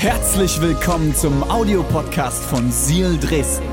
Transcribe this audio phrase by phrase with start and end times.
[0.00, 3.66] Herzlich willkommen zum Audiopodcast von Seal Dresden.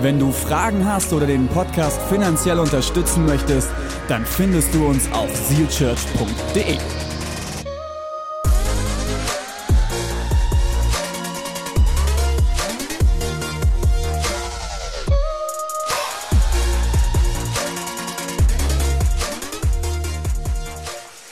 [0.00, 3.68] Wenn du Fragen hast oder den Podcast finanziell unterstützen möchtest,
[4.08, 6.78] dann findest du uns auf sealchurch.de.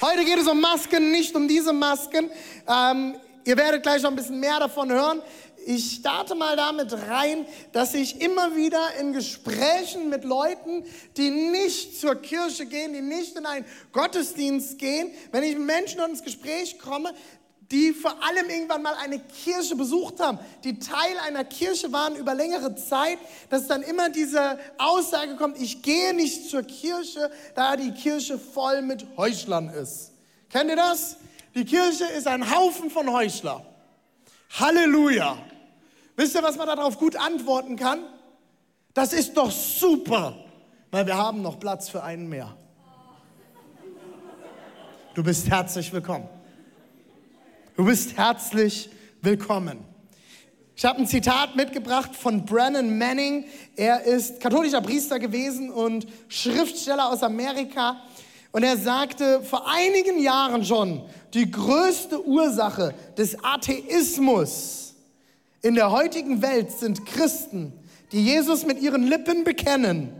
[0.03, 2.31] Heute geht es um Masken, nicht um diese Masken.
[2.69, 5.23] Ähm, ihr werdet gleich noch ein bisschen mehr davon hören.
[5.67, 10.85] Ich starte mal damit rein, dass ich immer wieder in Gesprächen mit Leuten,
[11.17, 16.01] die nicht zur Kirche gehen, die nicht in einen Gottesdienst gehen, wenn ich mit Menschen
[16.01, 17.13] ins Gespräch komme,
[17.71, 22.35] die vor allem irgendwann mal eine Kirche besucht haben, die Teil einer Kirche waren über
[22.35, 23.19] längere Zeit,
[23.49, 28.83] dass dann immer diese Aussage kommt, ich gehe nicht zur Kirche, da die Kirche voll
[28.83, 30.11] mit Heuchlern ist.
[30.49, 31.17] Kennt ihr das?
[31.55, 33.65] Die Kirche ist ein Haufen von Heuchler.
[34.59, 35.37] Halleluja.
[36.17, 38.01] Wisst ihr, was man darauf gut antworten kann?
[38.95, 40.37] Das ist doch super,
[40.91, 42.57] weil wir haben noch Platz für einen mehr.
[45.15, 46.29] Du bist herzlich willkommen.
[47.77, 48.91] Du bist herzlich
[49.23, 49.85] willkommen.
[50.77, 53.45] Ich habe ein Zitat mitgebracht von Brennan Manning.
[53.77, 58.03] Er ist katholischer Priester gewesen und Schriftsteller aus Amerika.
[58.53, 61.03] Und er sagte vor einigen Jahren schon,
[61.35, 64.95] die größte Ursache des Atheismus
[65.63, 67.73] in der heutigen Welt sind Christen,
[68.13, 70.13] die Jesus mit ihren Lippen bekennen,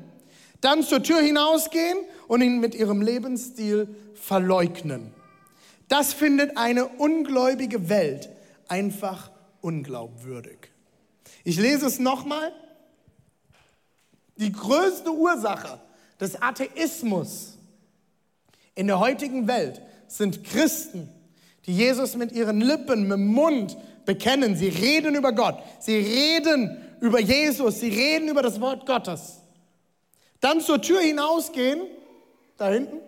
[0.61, 5.13] dann zur Tür hinausgehen und ihn mit ihrem Lebensstil verleugnen.
[5.89, 8.29] Das findet eine ungläubige Welt
[8.69, 10.71] einfach unglaubwürdig.
[11.43, 12.53] Ich lese es nochmal.
[14.37, 15.81] Die größte Ursache
[16.21, 17.59] des Atheismus
[18.75, 21.09] in der heutigen Welt sind Christen,
[21.67, 24.57] die Jesus mit ihren Lippen, mit dem Mund bekennen.
[24.57, 25.59] Sie reden über Gott.
[25.79, 27.81] Sie reden über Jesus.
[27.81, 29.41] Sie reden über das Wort Gottes.
[30.41, 31.83] Dann zur Tür hinausgehen,
[32.57, 32.99] da hinten,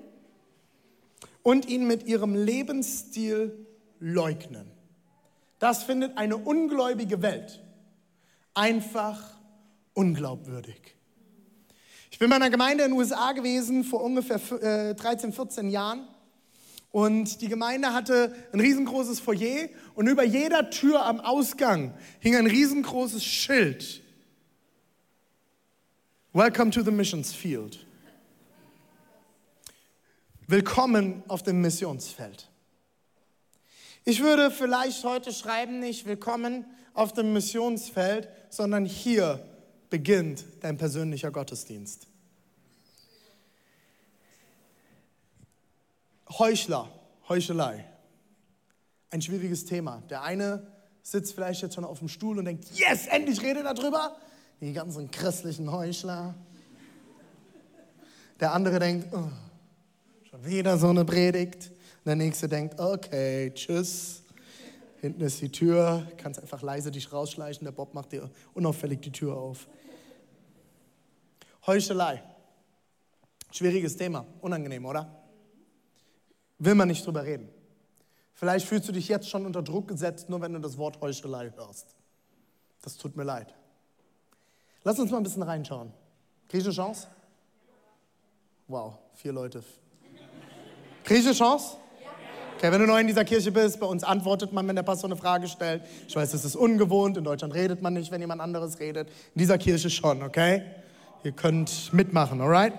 [1.42, 3.66] und ihn mit ihrem Lebensstil
[3.98, 4.70] leugnen.
[5.58, 7.62] Das findet eine ungläubige Welt
[8.54, 9.22] einfach
[9.94, 10.91] unglaubwürdig.
[12.22, 14.38] Bin bei einer Gemeinde in den USA gewesen vor ungefähr
[14.94, 16.06] 13, 14 äh, Jahren.
[16.92, 22.46] Und die Gemeinde hatte ein riesengroßes Foyer und über jeder Tür am Ausgang hing ein
[22.46, 24.04] riesengroßes Schild.
[26.32, 27.84] Welcome to the Missions Field.
[30.46, 32.48] Willkommen auf dem Missionsfeld.
[34.04, 39.44] Ich würde vielleicht heute schreiben, nicht willkommen auf dem Missionsfeld, sondern hier
[39.90, 42.11] beginnt dein persönlicher Gottesdienst.
[46.38, 46.88] Heuchler,
[47.28, 47.84] Heuchelei.
[49.10, 50.02] Ein schwieriges Thema.
[50.08, 50.66] Der eine
[51.02, 54.16] sitzt vielleicht jetzt schon auf dem Stuhl und denkt, yes, endlich rede darüber.
[54.60, 56.34] Die ganzen christlichen Heuchler.
[58.40, 59.28] Der andere denkt, oh,
[60.32, 61.66] Schon wieder so eine Predigt.
[61.66, 64.22] Und der nächste denkt, okay, tschüss.
[65.02, 69.12] Hinten ist die Tür, kannst einfach leise dich rausschleichen, der Bob macht dir unauffällig die
[69.12, 69.68] Tür auf.
[71.66, 72.22] Heuchelei.
[73.50, 75.21] Schwieriges Thema, unangenehm, oder?
[76.62, 77.48] Will man nicht drüber reden.
[78.34, 81.52] Vielleicht fühlst du dich jetzt schon unter Druck gesetzt, nur wenn du das Wort Heuchelei
[81.56, 81.96] hörst.
[82.82, 83.52] Das tut mir leid.
[84.84, 85.92] Lass uns mal ein bisschen reinschauen.
[86.48, 87.08] Kriege ich eine Chance?
[88.68, 89.64] Wow, vier Leute,
[91.02, 91.78] Kriege ich eine Chance?
[92.56, 95.10] Okay, wenn du neu in dieser Kirche bist, bei uns antwortet man, wenn der Pastor
[95.10, 95.82] eine Frage stellt.
[96.06, 97.16] Ich weiß, das ist ungewohnt.
[97.16, 99.08] In Deutschland redet man nicht, wenn jemand anderes redet.
[99.34, 100.62] In dieser Kirche schon, okay?
[101.24, 102.74] Ihr könnt mitmachen, alright?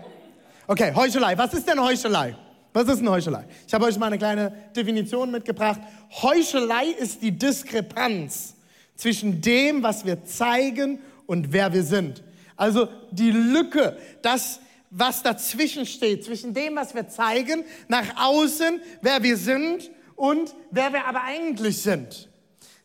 [0.68, 1.38] Okay, Heuchelei.
[1.38, 2.38] Was ist denn Heuchelei?
[2.74, 3.46] Was ist eine Heuchelei?
[3.68, 5.80] Ich habe euch mal eine kleine Definition mitgebracht.
[6.24, 8.56] Heuchelei ist die Diskrepanz
[8.96, 12.24] zwischen dem, was wir zeigen und wer wir sind.
[12.56, 14.60] Also die Lücke, das
[14.96, 20.94] was dazwischen steht, zwischen dem, was wir zeigen, nach außen, wer wir sind und wer
[20.94, 22.30] wir aber eigentlich sind.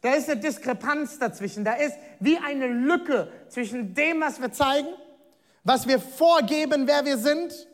[0.00, 1.64] Da ist eine Diskrepanz dazwischen.
[1.64, 4.88] Da ist wie eine Lücke zwischen dem, was wir zeigen,
[5.64, 7.67] was wir vorgeben, wer wir sind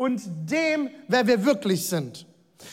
[0.00, 2.24] und dem, wer wir wirklich sind.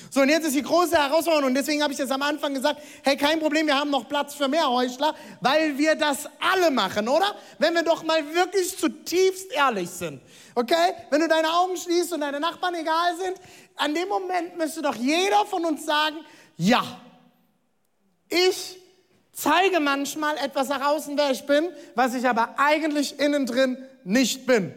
[0.09, 2.81] So, und jetzt ist die große Herausforderung, und deswegen habe ich das am Anfang gesagt,
[3.03, 7.09] hey, kein Problem, wir haben noch Platz für mehr Heuchler, weil wir das alle machen,
[7.09, 7.35] oder?
[7.59, 10.21] Wenn wir doch mal wirklich zutiefst ehrlich sind.
[10.55, 10.93] Okay?
[11.09, 13.35] Wenn du deine Augen schließt und deine Nachbarn egal sind,
[13.75, 16.15] an dem Moment müsste doch jeder von uns sagen,
[16.55, 16.81] ja,
[18.29, 18.79] ich
[19.33, 24.45] zeige manchmal etwas nach außen, wer ich bin, was ich aber eigentlich innen drin nicht
[24.45, 24.73] bin.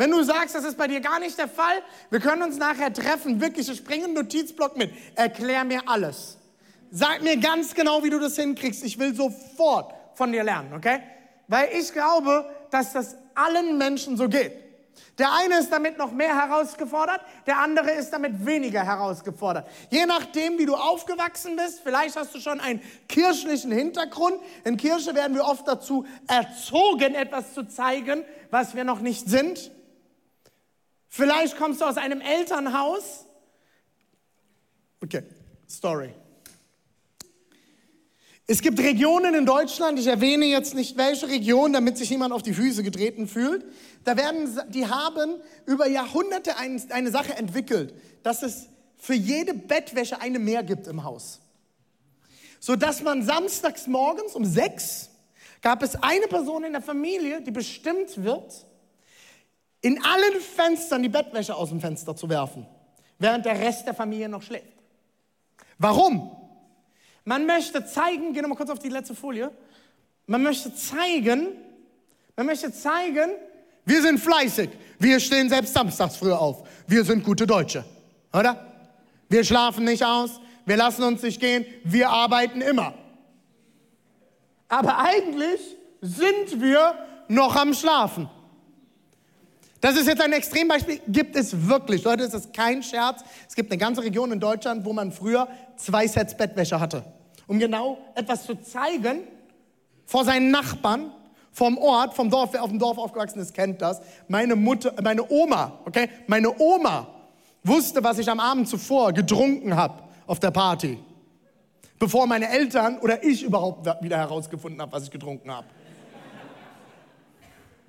[0.00, 2.90] Wenn du sagst, das ist bei dir gar nicht der Fall, wir können uns nachher
[2.90, 6.38] treffen, wirklich, ich bringe einen Notizblock mit, erklär mir alles.
[6.90, 8.82] Sag mir ganz genau, wie du das hinkriegst.
[8.82, 11.00] Ich will sofort von dir lernen, okay?
[11.48, 14.54] Weil ich glaube, dass das allen Menschen so geht.
[15.18, 19.68] Der eine ist damit noch mehr herausgefordert, der andere ist damit weniger herausgefordert.
[19.90, 24.40] Je nachdem, wie du aufgewachsen bist, vielleicht hast du schon einen kirchlichen Hintergrund.
[24.64, 29.70] In Kirche werden wir oft dazu erzogen, etwas zu zeigen, was wir noch nicht sind.
[31.10, 33.26] Vielleicht kommst du aus einem Elternhaus.
[35.02, 35.24] Okay,
[35.68, 36.14] Story.
[38.46, 42.42] Es gibt Regionen in Deutschland, ich erwähne jetzt nicht welche Region, damit sich niemand auf
[42.42, 43.64] die Füße getreten fühlt.
[44.04, 50.20] Da werden, die haben über Jahrhunderte ein, eine Sache entwickelt, dass es für jede Bettwäsche
[50.20, 51.40] eine mehr gibt im Haus.
[52.60, 55.10] So dass man samstags morgens um sechs
[55.62, 58.66] gab es eine Person in der Familie, die bestimmt wird,
[59.82, 62.66] in allen Fenstern die Bettwäsche aus dem Fenster zu werfen,
[63.18, 64.66] während der Rest der Familie noch schläft.
[65.78, 66.30] Warum?
[67.24, 69.50] Man möchte zeigen, geh nochmal kurz auf die letzte Folie.
[70.26, 71.48] Man möchte zeigen,
[72.36, 73.30] man möchte zeigen,
[73.84, 74.70] wir sind fleißig.
[74.98, 76.68] Wir stehen selbst samstags früh auf.
[76.86, 77.84] Wir sind gute Deutsche,
[78.32, 78.66] oder?
[79.28, 82.94] Wir schlafen nicht aus, wir lassen uns nicht gehen, wir arbeiten immer.
[84.68, 85.60] Aber eigentlich
[86.00, 86.94] sind wir
[87.28, 88.28] noch am Schlafen.
[89.80, 92.04] Das ist jetzt ein Extrembeispiel, gibt es wirklich.
[92.04, 93.22] Leute, es ist kein Scherz.
[93.48, 97.02] Es gibt eine ganze Region in Deutschland, wo man früher zwei Sets Bettwäsche hatte.
[97.46, 99.22] Um genau etwas zu zeigen
[100.04, 101.12] vor seinen Nachbarn,
[101.52, 104.00] vom Ort, vom Dorf, wer auf dem Dorf aufgewachsen ist, kennt das.
[104.28, 107.08] Meine Mutter, meine Oma, okay, meine Oma
[107.64, 110.98] wusste, was ich am Abend zuvor getrunken habe auf der Party,
[111.98, 115.66] bevor meine Eltern oder ich überhaupt wieder herausgefunden habe, was ich getrunken habe.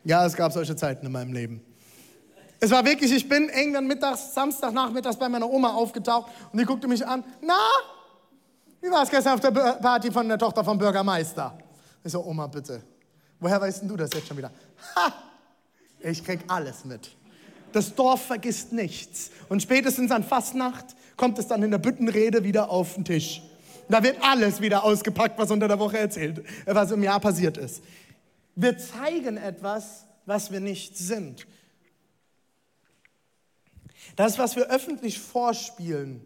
[0.04, 1.71] Ja, es gab solche Zeiten in meinem Leben.
[2.64, 6.88] Es war wirklich, ich bin irgendwann mittags, Samstagnachmittags bei meiner Oma aufgetaucht und die guckte
[6.88, 7.24] mich an.
[7.42, 7.58] Na,
[8.80, 11.58] wie war es gestern auf der Party von der Tochter vom Bürgermeister?
[12.04, 12.84] Ich so, Oma, bitte.
[13.40, 14.52] Woher weißt du das jetzt schon wieder?
[14.96, 15.12] Ha!
[16.02, 17.10] Ich krieg alles mit.
[17.72, 19.32] Das Dorf vergisst nichts.
[19.50, 20.86] Und spätestens an Fastnacht
[21.18, 23.42] kommt es dann in der Büttenrede wieder auf den Tisch.
[23.90, 27.58] Da wird alles wieder ausgepackt, was unter der Woche erzählt, äh, was im Jahr passiert
[27.58, 27.82] ist.
[28.56, 31.48] Wir zeigen etwas, was wir nicht sind.
[34.16, 36.26] Das, was wir öffentlich vorspielen,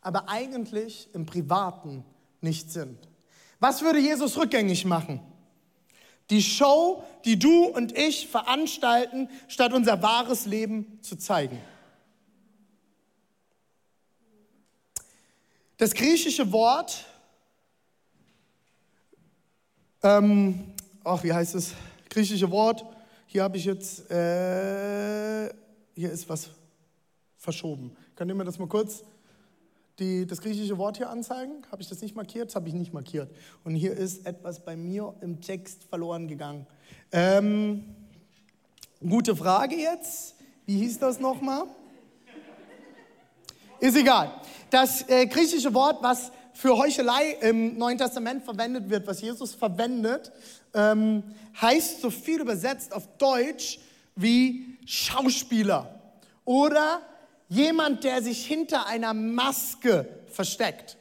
[0.00, 2.04] aber eigentlich im Privaten
[2.40, 3.08] nicht sind.
[3.58, 5.20] Was würde Jesus rückgängig machen?
[6.30, 11.60] Die Show, die du und ich veranstalten, statt unser wahres Leben zu zeigen.
[15.78, 17.04] Das griechische Wort,
[20.02, 20.72] ähm,
[21.04, 21.72] ach, wie heißt es?
[22.08, 22.84] Griechische Wort,
[23.26, 25.52] hier habe ich jetzt, äh,
[25.94, 26.50] hier ist was
[27.46, 27.96] verschoben.
[28.16, 29.04] Könnt ihr mir das mal kurz,
[30.00, 31.64] die, das griechische Wort hier anzeigen?
[31.70, 32.48] Habe ich das nicht markiert?
[32.48, 33.30] Das habe ich nicht markiert.
[33.62, 36.66] Und hier ist etwas bei mir im Text verloren gegangen.
[37.12, 37.84] Ähm,
[39.00, 40.34] gute Frage jetzt.
[40.66, 41.66] Wie hieß das nochmal?
[43.78, 44.32] Ist egal.
[44.70, 50.32] Das äh, griechische Wort, was für Heuchelei im Neuen Testament verwendet wird, was Jesus verwendet,
[50.74, 51.22] ähm,
[51.60, 53.78] heißt so viel übersetzt auf Deutsch
[54.16, 56.00] wie Schauspieler
[56.44, 57.02] oder
[57.48, 60.96] jemand, der sich hinter einer Maske versteckt.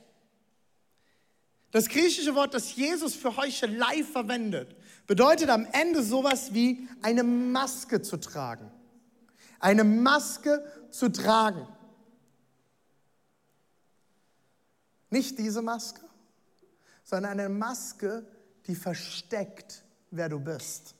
[1.71, 4.75] Das griechische Wort, das Jesus für Heuchelei verwendet,
[5.07, 8.71] bedeutet am Ende sowas wie eine Maske zu tragen.
[9.59, 11.67] Eine Maske zu tragen.
[15.09, 16.01] Nicht diese Maske,
[17.03, 18.25] sondern eine Maske,
[18.67, 20.95] die versteckt, wer du bist.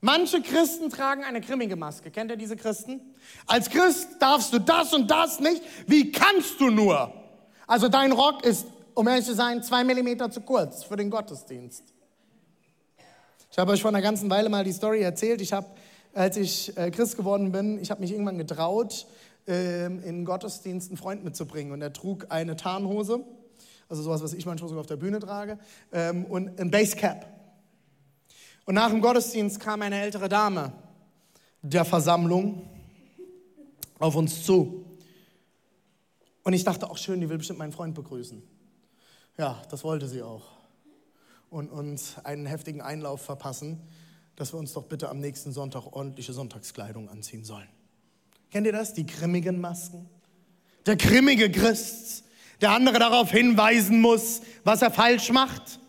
[0.00, 2.10] Manche Christen tragen eine grimmige Maske.
[2.10, 3.00] Kennt ihr diese Christen?
[3.46, 5.62] Als Christ darfst du das und das nicht.
[5.86, 7.12] Wie kannst du nur?
[7.66, 11.84] Also dein Rock ist, um ehrlich zu sein, zwei Millimeter zu kurz für den Gottesdienst.
[13.50, 15.42] Ich habe euch vor einer ganzen Weile mal die Story erzählt.
[15.42, 15.66] Ich habe,
[16.14, 19.06] als ich äh, Christ geworden bin, ich habe mich irgendwann getraut,
[19.46, 21.72] ähm, in Gottesdienst einen Freund mitzubringen.
[21.72, 23.24] Und er trug eine Tarnhose,
[23.88, 25.58] also sowas, was ich manchmal sogar auf der Bühne trage,
[25.92, 27.39] ähm, und ein Basecap.
[28.70, 30.72] Und nach dem Gottesdienst kam eine ältere Dame
[31.60, 32.70] der Versammlung
[33.98, 34.84] auf uns zu.
[36.44, 38.40] Und ich dachte, auch schön, die will bestimmt meinen Freund begrüßen.
[39.36, 40.52] Ja, das wollte sie auch.
[41.48, 43.80] Und uns einen heftigen Einlauf verpassen,
[44.36, 47.68] dass wir uns doch bitte am nächsten Sonntag ordentliche Sonntagskleidung anziehen sollen.
[48.52, 48.94] Kennt ihr das?
[48.94, 50.08] Die grimmigen Masken?
[50.86, 52.22] Der grimmige Christ,
[52.60, 55.79] der andere darauf hinweisen muss, was er falsch macht.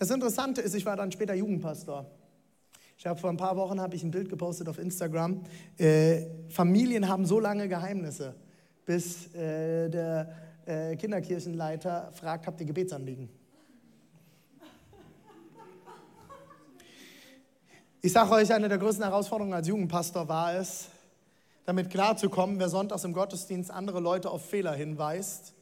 [0.00, 2.06] Das Interessante ist, ich war dann später Jugendpastor.
[2.96, 5.42] Ich habe vor ein paar Wochen habe ich ein Bild gepostet auf Instagram.
[5.76, 8.34] Äh, Familien haben so lange Geheimnisse,
[8.86, 13.28] bis äh, der äh, Kinderkirchenleiter fragt, habt ihr Gebetsanliegen?
[18.00, 20.88] Ich sage euch, eine der größten Herausforderungen als Jugendpastor war es,
[21.66, 25.52] damit klarzukommen, wer sonntags im Gottesdienst andere Leute auf Fehler hinweist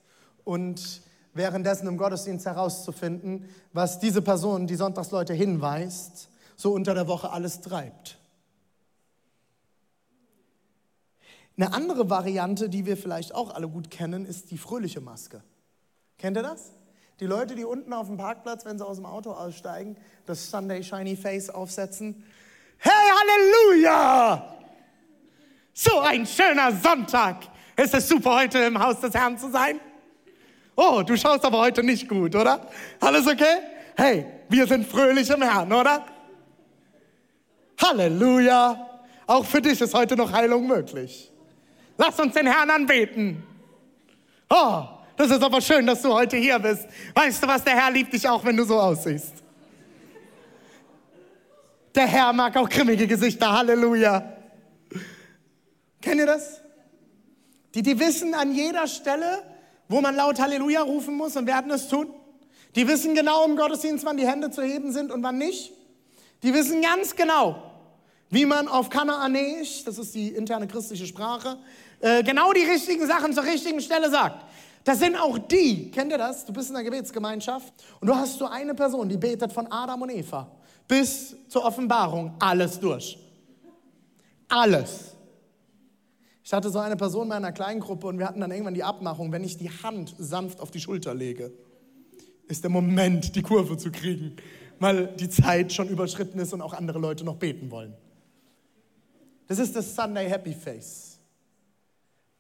[0.45, 1.03] und
[1.35, 7.61] währenddessen im Gottesdienst herauszufinden, was diese Person, die Sonntagsleute hinweist, so unter der Woche alles
[7.61, 8.19] treibt.
[11.57, 15.43] Eine andere Variante, die wir vielleicht auch alle gut kennen, ist die fröhliche Maske.
[16.17, 16.73] Kennt ihr das?
[17.21, 20.85] Die Leute, die unten auf dem Parkplatz, wenn sie aus dem Auto aussteigen, das Sunday
[20.85, 22.25] Shiny Face aufsetzen.
[22.79, 24.57] Hey, Halleluja!
[25.73, 27.39] So ein schöner Sonntag.
[27.77, 29.81] Ist es super, heute im Haus des Herrn zu sein?
[30.81, 32.61] Oh, du schaust aber heute nicht gut, oder?
[33.01, 33.63] Alles okay?
[33.97, 36.07] Hey, wir sind fröhlich im Herrn, oder?
[37.83, 39.01] Halleluja!
[39.27, 41.33] Auch für dich ist heute noch Heilung möglich.
[41.97, 43.43] Lass uns den Herrn anbeten.
[44.49, 44.85] Oh,
[45.17, 46.87] das ist aber schön, dass du heute hier bist.
[47.13, 49.35] Weißt du was, der Herr liebt dich auch, wenn du so aussiehst.
[51.93, 53.53] Der Herr mag auch grimmige Gesichter.
[53.53, 54.33] Halleluja.
[56.01, 56.61] Kennt ihr das?
[57.75, 59.43] Die, die wissen an jeder Stelle,
[59.89, 62.09] wo man laut Halleluja rufen muss und werden es tun.
[62.75, 65.73] Die wissen genau im Gottesdienst, wann die Hände zu heben sind und wann nicht.
[66.43, 67.63] Die wissen ganz genau,
[68.31, 71.59] wie man auf Kanaanäisch, das ist die interne christliche Sprache,
[72.01, 74.45] äh, genau die richtigen Sachen zur richtigen Stelle sagt.
[74.85, 76.45] Das sind auch die, kennt ihr das?
[76.45, 80.03] Du bist in einer Gebetsgemeinschaft und du hast so eine Person, die betet von Adam
[80.03, 80.49] und Eva
[80.89, 83.19] bis zur Offenbarung alles durch.
[84.49, 85.15] Alles.
[86.49, 89.33] Ich hatte so eine Person in meiner Kleingruppe und wir hatten dann irgendwann die Abmachung,
[89.33, 91.53] wenn ich die Hand sanft auf die Schulter lege,
[92.47, 94.35] ist der Moment, die Kurve zu kriegen,
[94.79, 97.93] weil die Zeit schon überschritten ist und auch andere Leute noch beten wollen.
[99.47, 101.19] Das ist das Sunday Happy Face.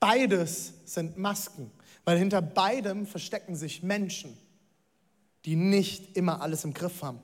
[0.00, 1.70] Beides sind Masken.
[2.06, 4.38] Weil hinter beidem verstecken sich Menschen,
[5.44, 7.20] die nicht immer alles im Griff haben.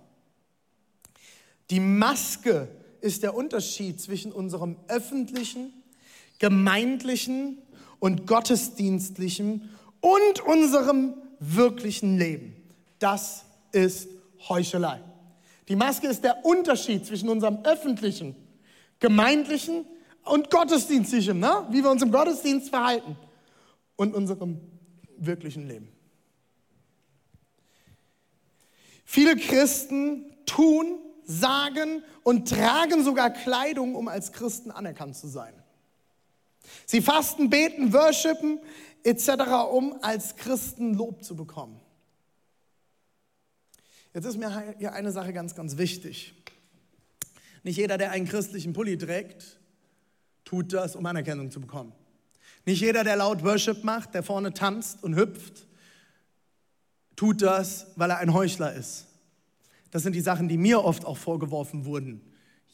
[1.71, 2.69] Die Maske
[3.01, 5.73] ist der Unterschied zwischen unserem öffentlichen,
[6.39, 7.59] gemeindlichen
[7.99, 12.57] und gottesdienstlichen und unserem wirklichen Leben.
[12.99, 14.09] Das ist
[14.49, 15.01] Heuchelei.
[15.69, 18.37] Die Maske ist der Unterschied zwischen unserem öffentlichen,
[19.01, 19.87] gemeindlichen
[20.25, 21.67] und gottesdienstlichen, ne?
[21.71, 23.17] wie wir uns im Gottesdienst verhalten
[23.97, 24.61] und unserem
[25.17, 25.89] wirklichen Leben.
[29.05, 35.55] Viele Christen tun, sagen und tragen sogar Kleidung, um als Christen anerkannt zu sein.
[36.87, 38.61] Sie fasten, beten, worshipen
[39.03, 39.31] etc.,
[39.71, 41.81] um als Christen Lob zu bekommen.
[44.15, 46.35] Jetzt ist mir hier eine Sache ganz, ganz wichtig.
[47.65, 49.59] Nicht jeder, der einen christlichen Pulli trägt,
[50.45, 51.93] tut das, um Anerkennung zu bekommen.
[52.67, 55.67] Nicht jeder, der laut Worship macht, der vorne tanzt und hüpft,
[57.17, 59.07] tut das, weil er ein Heuchler ist.
[59.91, 62.21] Das sind die Sachen, die mir oft auch vorgeworfen wurden.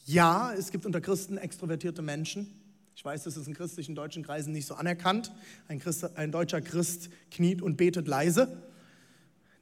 [0.07, 2.60] Ja, es gibt unter Christen extrovertierte Menschen.
[3.01, 5.33] Ich weiß, das ist in christlichen deutschen Kreisen nicht so anerkannt.
[5.69, 8.63] Ein, Christ, ein deutscher Christ kniet und betet leise.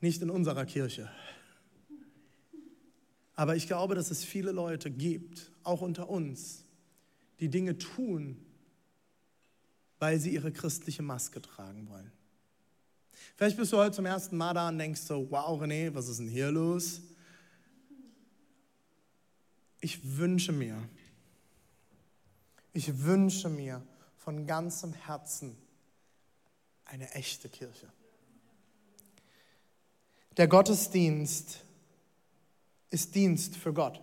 [0.00, 1.08] Nicht in unserer Kirche.
[3.36, 6.64] Aber ich glaube, dass es viele Leute gibt, auch unter uns,
[7.38, 8.44] die Dinge tun,
[10.00, 12.10] weil sie ihre christliche Maske tragen wollen.
[13.36, 16.18] Vielleicht bist du heute zum ersten Mal da und denkst so, wow René, was ist
[16.18, 17.02] denn hier los?
[19.80, 20.88] Ich wünsche mir,
[22.78, 23.82] ich wünsche mir
[24.18, 25.58] von ganzem Herzen
[26.84, 27.88] eine echte Kirche.
[30.36, 31.64] Der Gottesdienst
[32.90, 34.00] ist Dienst für Gott.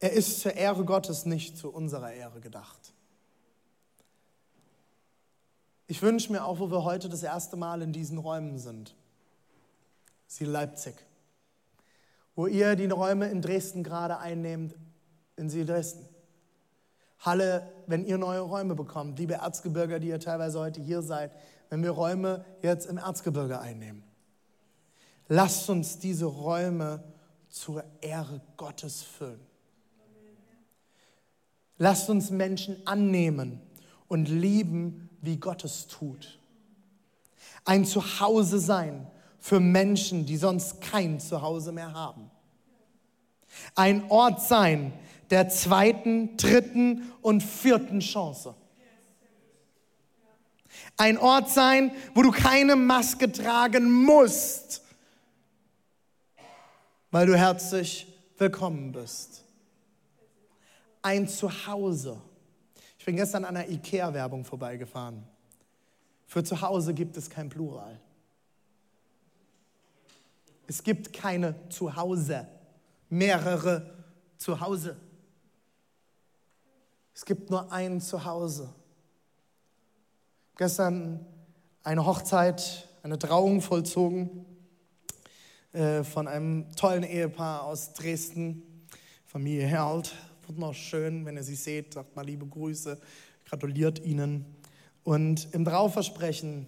[0.00, 2.92] Er ist zur Ehre Gottes, nicht zu unserer Ehre gedacht.
[5.86, 8.96] Ich wünsche mir auch, wo wir heute das erste Mal in diesen Räumen sind,
[10.26, 10.96] Sie Leipzig,
[12.34, 14.74] wo ihr die Räume in Dresden gerade einnehmt,
[15.36, 16.08] in Sie Dresden.
[17.24, 21.32] Halle, wenn ihr neue Räume bekommt, liebe Erzgebirger, die ihr teilweise heute hier seid,
[21.70, 24.04] wenn wir Räume jetzt im Erzgebirge einnehmen.
[25.28, 27.02] Lasst uns diese Räume
[27.48, 29.40] zur Ehre Gottes füllen.
[31.78, 33.60] Lasst uns Menschen annehmen
[34.06, 36.38] und lieben, wie Gott es tut.
[37.64, 39.06] Ein Zuhause sein
[39.38, 42.30] für Menschen, die sonst kein Zuhause mehr haben.
[43.74, 44.92] Ein Ort sein
[45.30, 48.54] der zweiten, dritten und vierten Chance.
[50.96, 54.82] Ein Ort sein, wo du keine Maske tragen musst,
[57.10, 58.06] weil du herzlich
[58.38, 59.44] willkommen bist.
[61.02, 62.20] Ein Zuhause
[62.98, 65.24] Ich bin gestern an einer IKEA-Werbung vorbeigefahren.
[66.26, 68.00] Für zu Hause gibt es kein Plural.
[70.66, 72.48] Es gibt keine Zuhause,
[73.10, 73.94] mehrere
[74.38, 74.96] Zuhause.
[77.16, 78.74] Es gibt nur ein Zuhause.
[80.56, 81.24] Gestern
[81.84, 84.44] eine Hochzeit, eine Trauung vollzogen
[85.72, 88.64] äh, von einem tollen Ehepaar aus Dresden,
[89.26, 90.12] Familie Herald.
[90.48, 92.98] Wunderschön, wenn ihr sie seht, sagt mal liebe Grüße,
[93.44, 94.44] gratuliert ihnen.
[95.04, 96.66] Und im Trauversprechen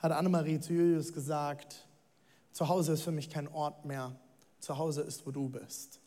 [0.00, 1.86] hat Annemarie zu Julius gesagt,
[2.50, 4.16] zu Hause ist für mich kein Ort mehr,
[4.58, 6.00] zu Hause ist, wo du bist.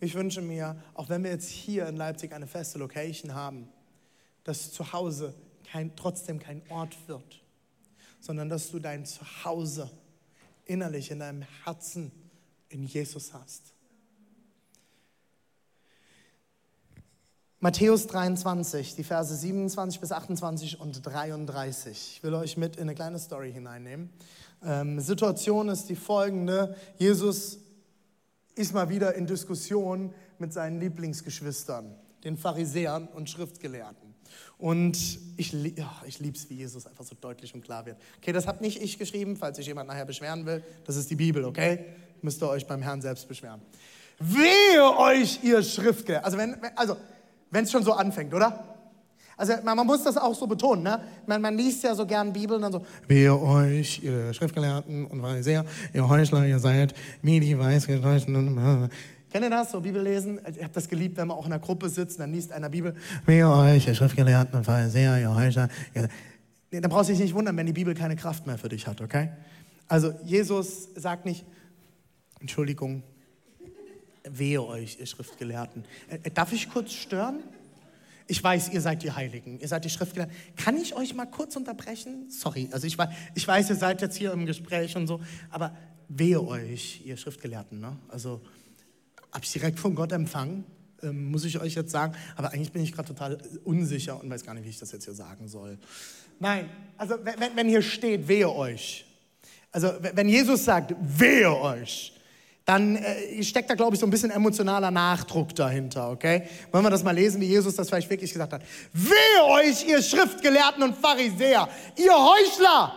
[0.00, 3.68] Ich wünsche mir, auch wenn wir jetzt hier in Leipzig eine feste Location haben,
[4.44, 5.34] dass zu Hause
[5.70, 7.42] kein, trotzdem kein Ort wird,
[8.20, 9.90] sondern dass du dein Zuhause
[10.64, 12.12] innerlich in deinem Herzen
[12.68, 13.74] in Jesus hast.
[17.60, 22.12] Matthäus 23, die Verse 27 bis 28 und 33.
[22.14, 24.10] Ich will euch mit in eine kleine Story hineinnehmen.
[24.62, 26.76] Ähm, Situation ist die folgende.
[26.98, 27.58] Jesus
[28.58, 34.14] ist mal wieder in Diskussion mit seinen Lieblingsgeschwistern, den Pharisäern und Schriftgelehrten.
[34.58, 34.96] Und
[35.36, 37.96] ich, ich liebe es, wie Jesus einfach so deutlich und klar wird.
[38.18, 40.62] Okay, das habe nicht ich geschrieben, falls sich jemand nachher beschweren will.
[40.84, 41.86] Das ist die Bibel, okay?
[42.20, 43.62] Müsst ihr euch beim Herrn selbst beschweren.
[44.18, 46.24] Wehe euch, ihr Schriftgelehrten.
[46.24, 46.96] Also, wenn, also
[47.50, 48.77] wenn es schon so anfängt, oder?
[49.38, 50.82] Also man, man, muss das auch so betonen.
[50.82, 51.00] Ne?
[51.26, 55.20] Man, man, liest ja so gern Bibel und dann so, wehe euch, ihr Schriftgelehrten und
[55.20, 55.64] Pharisäer,
[55.94, 58.90] ihr Heuchler, ihr seid wie die Weißgetäuschten.
[59.30, 60.40] Kennt ihr das, so Bibel lesen?
[60.54, 62.68] Ich habe das geliebt, wenn man auch in einer Gruppe sitzt und dann liest einer
[62.68, 62.94] Bibel.
[63.24, 65.68] Wehe euch, ihr Schriftgelehrten und Pharisäer, ihr Heuchler.
[65.94, 66.08] Ihr...
[66.70, 68.86] Nee, da brauchst du dich nicht wundern, wenn die Bibel keine Kraft mehr für dich
[68.86, 69.30] hat, okay?
[69.86, 71.46] Also Jesus sagt nicht,
[72.40, 73.02] Entschuldigung,
[74.30, 75.84] Wehe euch, ihr Schriftgelehrten.
[76.08, 77.40] Äh, darf ich kurz stören?
[78.30, 80.36] Ich weiß, ihr seid die Heiligen, ihr seid die Schriftgelehrten.
[80.56, 82.28] Kann ich euch mal kurz unterbrechen?
[82.28, 85.74] Sorry, also ich weiß, ich weiß, ihr seid jetzt hier im Gespräch und so, aber
[86.08, 87.80] wehe euch, ihr Schriftgelehrten.
[87.80, 87.96] Ne?
[88.08, 88.42] Also
[89.32, 90.64] habe ich direkt von Gott empfangen,
[91.02, 92.14] ähm, muss ich euch jetzt sagen.
[92.36, 95.06] Aber eigentlich bin ich gerade total unsicher und weiß gar nicht, wie ich das jetzt
[95.06, 95.78] hier sagen soll.
[96.38, 99.06] Nein, also wenn, wenn hier steht, wehe euch.
[99.72, 102.12] Also wenn Jesus sagt, wehe euch,
[102.68, 106.42] dann äh, steckt da, glaube ich, so ein bisschen emotionaler Nachdruck dahinter, okay?
[106.70, 108.60] Wollen wir das mal lesen, wie Jesus das vielleicht wirklich gesagt hat?
[108.92, 112.92] Wehe euch, ihr Schriftgelehrten und Pharisäer, ihr Heuchler!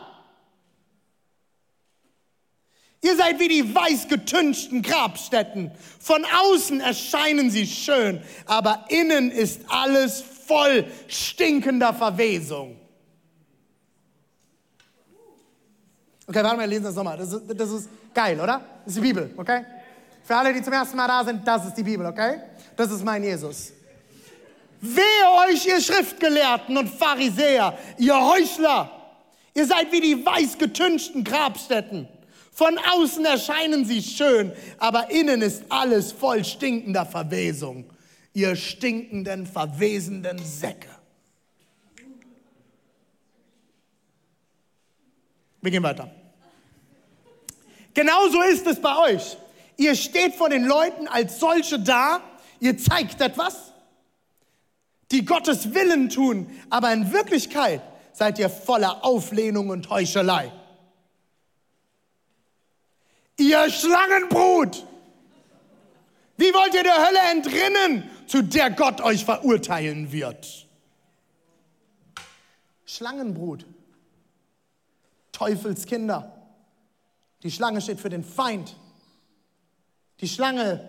[3.01, 5.71] Ihr seid wie die weiß getünchten Grabstätten.
[6.01, 12.75] Von außen erscheinen sie schön, aber innen ist alles voll stinkender Verwesung.
[16.27, 17.17] Okay, warte mal, wir lesen das nochmal.
[17.17, 18.61] Das ist, das ist geil, oder?
[18.85, 19.65] Das ist die Bibel, okay?
[20.23, 22.39] Für alle, die zum ersten Mal da sind, das ist die Bibel, okay?
[22.75, 23.73] Das ist mein Jesus.
[24.79, 25.03] Wehe
[25.47, 28.89] euch, ihr Schriftgelehrten und Pharisäer, ihr Heuchler!
[29.53, 32.07] Ihr seid wie die weiß getünchten Grabstätten.
[32.51, 37.85] Von außen erscheinen sie schön, aber innen ist alles voll stinkender Verwesung.
[38.33, 40.89] Ihr stinkenden, verwesenden Säcke.
[45.61, 46.09] Wir gehen weiter.
[47.93, 49.37] Genauso ist es bei euch.
[49.77, 52.21] Ihr steht vor den Leuten als solche da,
[52.59, 53.71] ihr zeigt etwas,
[55.11, 57.81] die Gottes Willen tun, aber in Wirklichkeit
[58.13, 60.51] seid ihr voller Auflehnung und Heuchelei.
[63.37, 64.85] Ihr Schlangenbrut!
[66.37, 70.67] Wie wollt ihr der Hölle entrinnen, zu der Gott euch verurteilen wird?
[72.85, 73.65] Schlangenbrut.
[75.31, 76.40] Teufelskinder.
[77.43, 78.75] Die Schlange steht für den Feind.
[80.19, 80.87] Die Schlange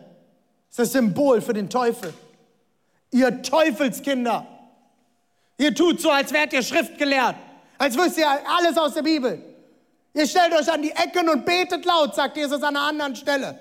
[0.69, 2.13] ist das Symbol für den Teufel.
[3.11, 4.47] Ihr Teufelskinder.
[5.59, 7.37] Ihr tut so, als wärt ihr schriftgelehrt,
[7.79, 9.43] als wüsst ihr alles aus der Bibel.
[10.15, 13.59] Ihr stellt euch an die Ecken und betet laut, sagt Jesus an einer anderen Stelle.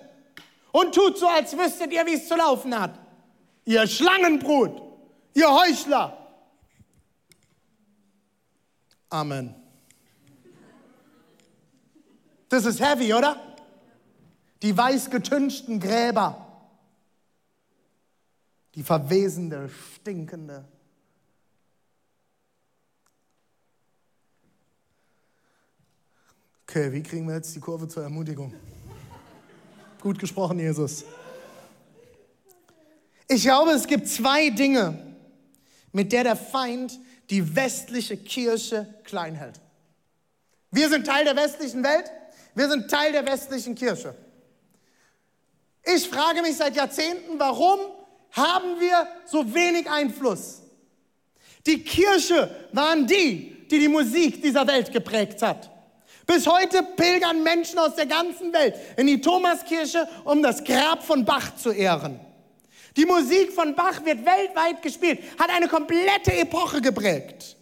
[0.71, 2.97] Und tut so, als wüsstet ihr, wie es zu laufen hat.
[3.65, 4.81] Ihr Schlangenbrut,
[5.33, 6.17] ihr Heuchler.
[9.09, 9.60] Amen.
[12.51, 13.41] Das ist heavy, oder?
[14.61, 16.45] Die weiß getünchten Gräber.
[18.75, 20.65] Die verwesende, stinkende.
[26.63, 28.53] Okay, wie kriegen wir jetzt die Kurve zur Ermutigung?
[30.01, 31.05] Gut gesprochen, Jesus.
[33.29, 35.15] Ich glaube, es gibt zwei Dinge,
[35.93, 39.61] mit der der Feind die westliche Kirche klein hält.
[40.69, 42.11] Wir sind Teil der westlichen Welt.
[42.55, 44.15] Wir sind Teil der westlichen Kirche.
[45.83, 47.79] Ich frage mich seit Jahrzehnten, warum
[48.31, 50.61] haben wir so wenig Einfluss?
[51.65, 55.69] Die Kirche waren die, die die Musik dieser Welt geprägt hat.
[56.25, 61.25] Bis heute pilgern Menschen aus der ganzen Welt in die Thomaskirche, um das Grab von
[61.25, 62.19] Bach zu ehren.
[62.95, 67.55] Die Musik von Bach wird weltweit gespielt, hat eine komplette Epoche geprägt.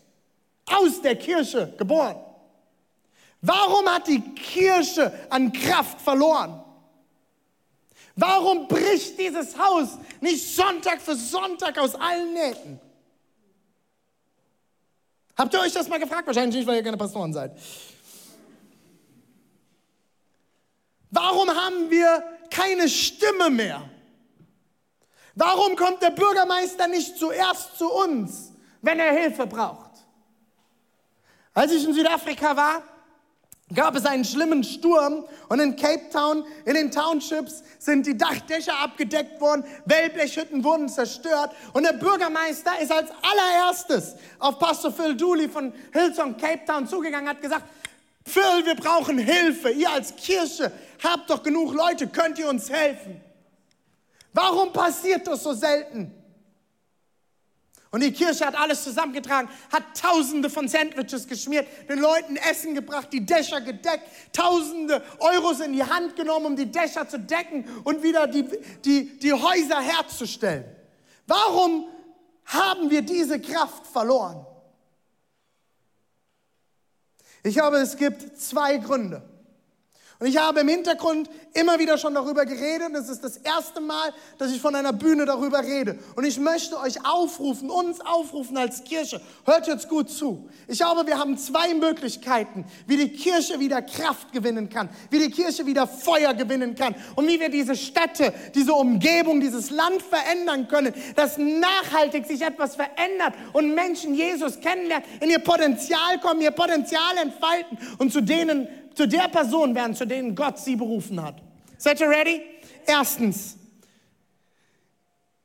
[0.65, 2.17] Aus der Kirche geboren.
[3.41, 6.63] Warum hat die Kirche an Kraft verloren?
[8.15, 12.82] Warum bricht dieses Haus nicht Sonntag für Sonntag aus allen Nähten?
[15.38, 16.28] Habt ihr euch das mal gefragt?
[16.28, 17.58] Wahrscheinlich nicht, weil ihr keine Pastoren seid.
[21.12, 23.89] Warum haben wir keine Stimme mehr?
[25.36, 29.91] Warum kommt der Bürgermeister nicht zuerst zu uns, wenn er Hilfe braucht?
[31.54, 32.84] Als ich in Südafrika war,
[33.73, 38.77] gab es einen schlimmen Sturm und in Cape Town, in den Townships, sind die Dachdächer
[38.79, 45.49] abgedeckt worden, Wellblechhütten wurden zerstört und der Bürgermeister ist als allererstes auf Pastor Phil Dooley
[45.49, 47.65] von Hillsong Cape Town zugegangen, hat gesagt,
[48.25, 49.71] Phil, wir brauchen Hilfe.
[49.71, 50.71] Ihr als Kirche
[51.03, 53.19] habt doch genug Leute, könnt ihr uns helfen?
[54.34, 56.13] Warum passiert das so selten?
[57.91, 63.08] Und die Kirche hat alles zusammengetragen, hat Tausende von Sandwiches geschmiert, den Leuten Essen gebracht,
[63.12, 68.04] die Dächer gedeckt, Tausende Euros in die Hand genommen, um die Dächer zu decken und
[68.04, 68.45] wieder die,
[68.86, 70.65] die, die Häuser herzustellen.
[71.25, 71.88] Warum
[72.45, 74.45] haben wir diese Kraft verloren?
[77.41, 79.23] Ich glaube, es gibt zwei Gründe.
[80.19, 82.93] Und ich habe im Hintergrund immer wieder schon darüber geredet.
[82.93, 85.97] Es ist das erste Mal, dass ich von einer Bühne darüber rede.
[86.17, 89.21] Und ich möchte euch aufrufen, uns aufrufen als Kirche.
[89.45, 90.49] Hört jetzt gut zu.
[90.67, 95.32] Ich glaube, wir haben zwei Möglichkeiten, wie die Kirche wieder Kraft gewinnen kann, wie die
[95.32, 100.67] Kirche wieder Feuer gewinnen kann und wie wir diese Städte, diese Umgebung, dieses Land verändern
[100.67, 106.51] können, dass nachhaltig sich etwas verändert und Menschen Jesus kennenlernen, in ihr Potenzial kommen, ihr
[106.51, 108.67] Potenzial entfalten und zu denen
[108.99, 111.41] zu der Person werden, zu denen Gott sie berufen hat.
[111.77, 112.41] Seid ihr ready?
[112.85, 113.55] Erstens,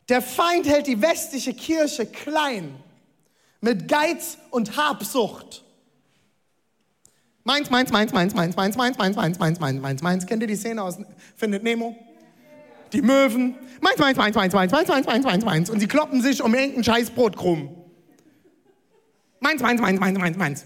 [0.08, 2.74] der Feind hält die westliche Kirche klein
[3.60, 5.62] mit Geiz und Habsucht.
[7.44, 10.26] Meins, meins, meins, meins, meins, meins, meins, meins, meins, meins, meins, meins, meins.
[10.26, 10.98] Kennt ihr die Szene aus
[11.36, 11.96] Findet Nemo?
[12.92, 13.54] Die Möwen.
[13.80, 15.70] Meins, meins, meins, meins, meins, meins, meins, meins, meins, meins.
[15.70, 17.72] Und sie kloppen sich um irgendeinen scheiß Brotkrumm.
[19.38, 20.64] Meins, meins, meins, meins, meins, meins.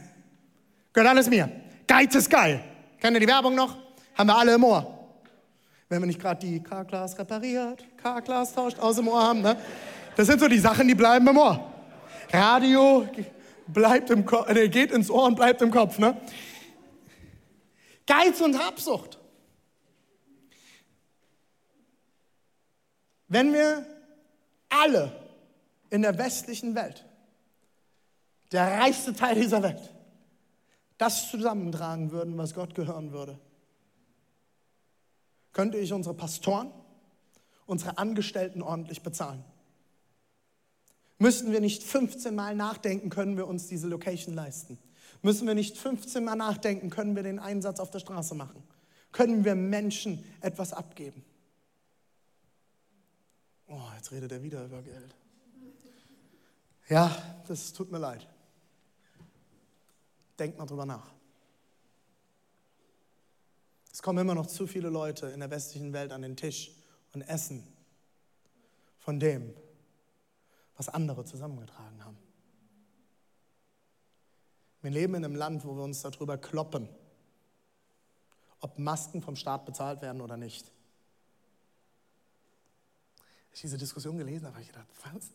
[0.94, 1.52] Gehört alles mir.
[1.86, 2.64] Geiz ist geil.
[3.00, 3.76] Kennt ihr die Werbung noch?
[4.16, 4.94] Haben wir alle im Ohr.
[5.88, 9.40] Wenn wir nicht gerade die K-Glas repariert, K-Glas tauscht, aus dem Ohr haben.
[9.40, 9.56] Ne?
[10.16, 11.72] Das sind so die Sachen, die bleiben im Ohr.
[12.32, 13.08] Radio
[13.68, 15.98] bleibt im Kopf, äh, geht ins Ohr und bleibt im Kopf.
[15.98, 16.20] Ne?
[18.06, 19.18] Geiz und Habsucht.
[23.28, 23.86] Wenn wir
[24.68, 25.12] alle
[25.90, 27.04] in der westlichen Welt,
[28.52, 29.94] der reichste Teil dieser Welt,
[30.98, 33.38] das zusammentragen würden, was Gott gehören würde,
[35.52, 36.70] könnte ich unsere Pastoren,
[37.66, 39.44] unsere Angestellten ordentlich bezahlen.
[41.18, 44.78] Müssten wir nicht 15 Mal nachdenken, können wir uns diese Location leisten?
[45.22, 48.62] Müssen wir nicht 15 Mal nachdenken, können wir den Einsatz auf der Straße machen?
[49.10, 51.24] Können wir Menschen etwas abgeben?
[53.66, 55.14] Oh, jetzt redet er wieder über Geld.
[56.88, 57.14] Ja,
[57.46, 58.26] das tut mir leid.
[60.38, 61.12] Denkt mal drüber nach.
[63.92, 66.70] Es kommen immer noch zu viele Leute in der westlichen Welt an den Tisch
[67.14, 67.66] und essen
[68.98, 69.54] von dem,
[70.76, 72.16] was andere zusammengetragen haben.
[74.82, 76.88] Wir leben in einem Land, wo wir uns darüber kloppen,
[78.60, 80.70] ob Masken vom Staat bezahlt werden oder nicht.
[83.50, 85.32] Als ich diese Diskussion gelesen habe, habe ich gedacht, was?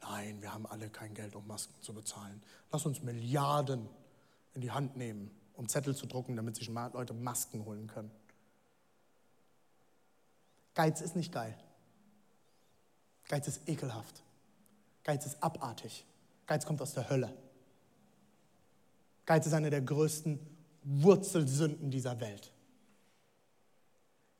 [0.00, 2.42] Nein, wir haben alle kein Geld, um Masken zu bezahlen.
[2.70, 3.88] Lass uns Milliarden
[4.54, 8.10] in die Hand nehmen, um Zettel zu drucken, damit sich Leute Masken holen können.
[10.74, 11.58] Geiz ist nicht geil.
[13.28, 14.22] Geiz ist ekelhaft.
[15.02, 16.04] Geiz ist abartig.
[16.46, 17.36] Geiz kommt aus der Hölle.
[19.26, 20.38] Geiz ist eine der größten
[20.84, 22.52] Wurzelsünden dieser Welt.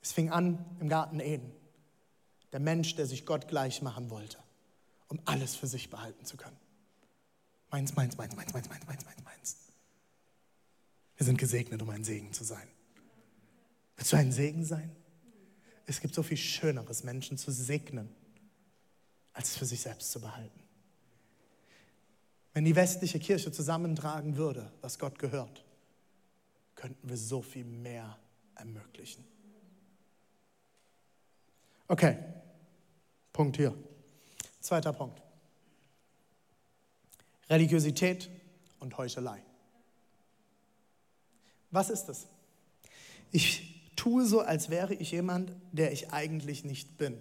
[0.01, 1.53] Es fing an im Garten Eden.
[2.53, 4.39] Der Mensch, der sich Gott gleich machen wollte
[5.09, 6.57] um alles für sich behalten zu können.
[7.71, 9.57] Meins, meins, meins, meins, meins, meins, meins, meins, meins.
[11.17, 12.69] Wir sind gesegnet, um ein Segen zu sein.
[13.97, 14.95] Willst du ein Segen sein?
[15.87, 18.09] Es gibt so viel Schöneres, Menschen zu segnen,
[19.33, 20.63] als es für sich selbst zu behalten.
[22.53, 25.65] Wenn die westliche Kirche zusammentragen würde, was Gott gehört,
[26.75, 28.19] könnten wir so viel mehr
[28.55, 29.25] ermöglichen.
[31.89, 32.19] Okay,
[33.33, 33.75] Punkt hier.
[34.69, 35.23] Zweiter Punkt.
[37.49, 38.29] Religiosität
[38.81, 39.43] und Heuchelei.
[41.71, 42.27] Was ist es?
[43.33, 47.19] Ich tue so, als wäre ich jemand, der ich eigentlich nicht bin.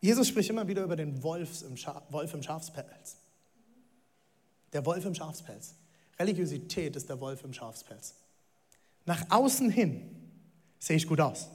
[0.00, 1.76] Jesus spricht immer wieder über den Wolf im,
[2.08, 3.18] Wolf im Schafspelz.
[4.72, 5.74] Der Wolf im Schafspelz.
[6.18, 8.14] Religiosität ist der Wolf im Schafspelz.
[9.04, 10.10] Nach außen hin
[10.78, 11.50] sehe ich gut aus,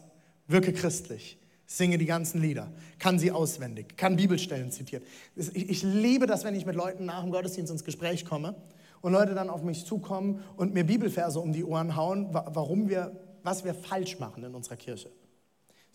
[0.45, 1.39] wirke christlich,
[1.77, 5.03] singe die ganzen Lieder, kann sie auswendig, kann Bibelstellen zitieren.
[5.35, 8.55] Ich, liebe das, wenn ich mit Leuten nach dem Gottesdienst ins Gespräch komme
[9.01, 13.11] und Leute dann auf mich zukommen und mir Bibelverse um die Ohren hauen, warum wir,
[13.41, 15.09] was wir falsch machen in unserer Kirche.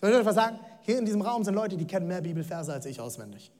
[0.01, 0.59] Soll ich euch was sagen?
[0.83, 3.53] Hier in diesem Raum sind Leute, die kennen mehr Bibelverse als ich auswendig.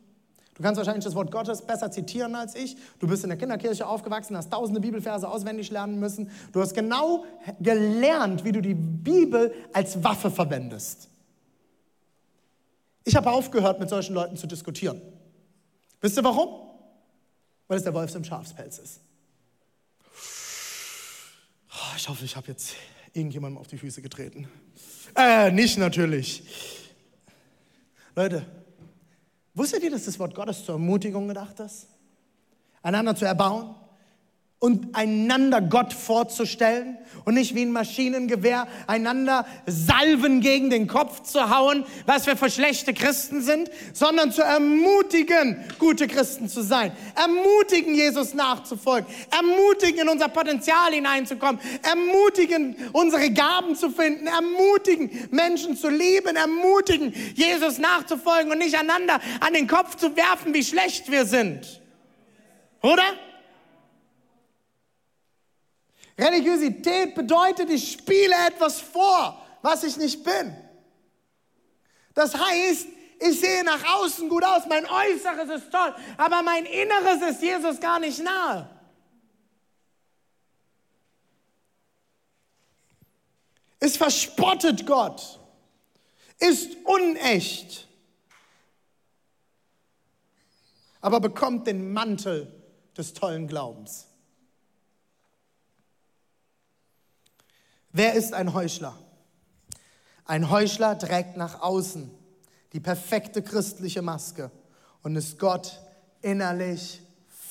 [0.55, 2.77] Du kannst wahrscheinlich das Wort Gottes besser zitieren als ich.
[2.99, 6.31] Du bist in der Kinderkirche aufgewachsen, hast tausende Bibelverse auswendig lernen müssen.
[6.53, 7.25] Du hast genau
[7.61, 11.09] gelernt, wie du die Bibel als Waffe verwendest.
[13.09, 15.01] Ich habe aufgehört, mit solchen Leuten zu diskutieren.
[16.03, 16.69] Wisst ihr warum?
[17.67, 19.01] Weil es der Wolf im Schafspelz ist.
[21.73, 22.75] Oh, ich hoffe, ich habe jetzt
[23.15, 24.47] irgendjemandem auf die Füße getreten.
[25.17, 26.43] Äh, nicht natürlich.
[28.15, 28.45] Leute,
[29.55, 31.87] wusstet ihr, dass das Wort Gottes zur Ermutigung gedacht ist?
[32.83, 33.75] Einander zu erbauen?
[34.61, 41.49] Und einander Gott vorzustellen und nicht wie ein Maschinengewehr einander Salven gegen den Kopf zu
[41.51, 47.95] hauen, was wir für schlechte Christen sind, sondern zu ermutigen, gute Christen zu sein, ermutigen,
[47.95, 55.89] Jesus nachzufolgen, ermutigen, in unser Potenzial hineinzukommen, ermutigen, unsere Gaben zu finden, ermutigen, Menschen zu
[55.89, 61.27] lieben, ermutigen, Jesus nachzufolgen und nicht einander an den Kopf zu werfen, wie schlecht wir
[61.27, 61.81] sind.
[62.83, 63.05] Oder?
[66.19, 70.57] Religiosität bedeutet, ich spiele etwas vor, was ich nicht bin.
[72.13, 72.89] Das heißt,
[73.21, 77.79] ich sehe nach außen gut aus, mein Äußeres ist toll, aber mein Inneres ist Jesus
[77.81, 78.69] gar nicht nahe.
[83.81, 85.39] Es verspottet Gott,
[86.41, 87.87] ist unecht,
[91.01, 92.53] aber bekommt den Mantel
[92.97, 94.08] des tollen Glaubens.
[97.99, 98.97] Wer ist ein Heuchler?
[100.25, 102.09] Ein Heuchler trägt nach außen
[102.73, 104.53] die perfekte christliche Maske
[105.03, 105.81] und ist Gott
[106.23, 107.01] innerlich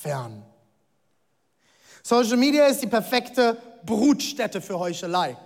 [0.00, 0.42] fern.
[2.02, 5.36] Social Media ist die perfekte Brutstätte für Heuchelei.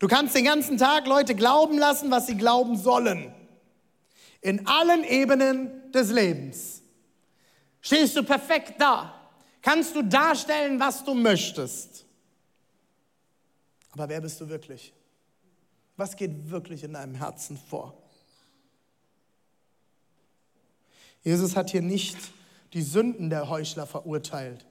[0.00, 3.32] Du kannst den ganzen Tag Leute glauben lassen, was sie glauben sollen.
[4.40, 6.82] In allen Ebenen des Lebens.
[7.80, 9.14] Stehst du perfekt da?
[9.62, 12.09] Kannst du darstellen, was du möchtest?
[13.92, 14.92] Aber wer bist du wirklich?
[15.96, 17.94] Was geht wirklich in deinem Herzen vor?
[21.22, 22.16] Jesus hat hier nicht
[22.72, 24.64] die Sünden der Heuchler verurteilt,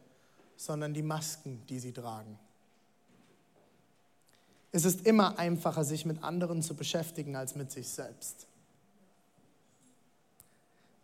[0.55, 2.39] sondern die Masken, die sie tragen.
[4.71, 8.47] Es ist immer einfacher, sich mit anderen zu beschäftigen, als mit sich selbst.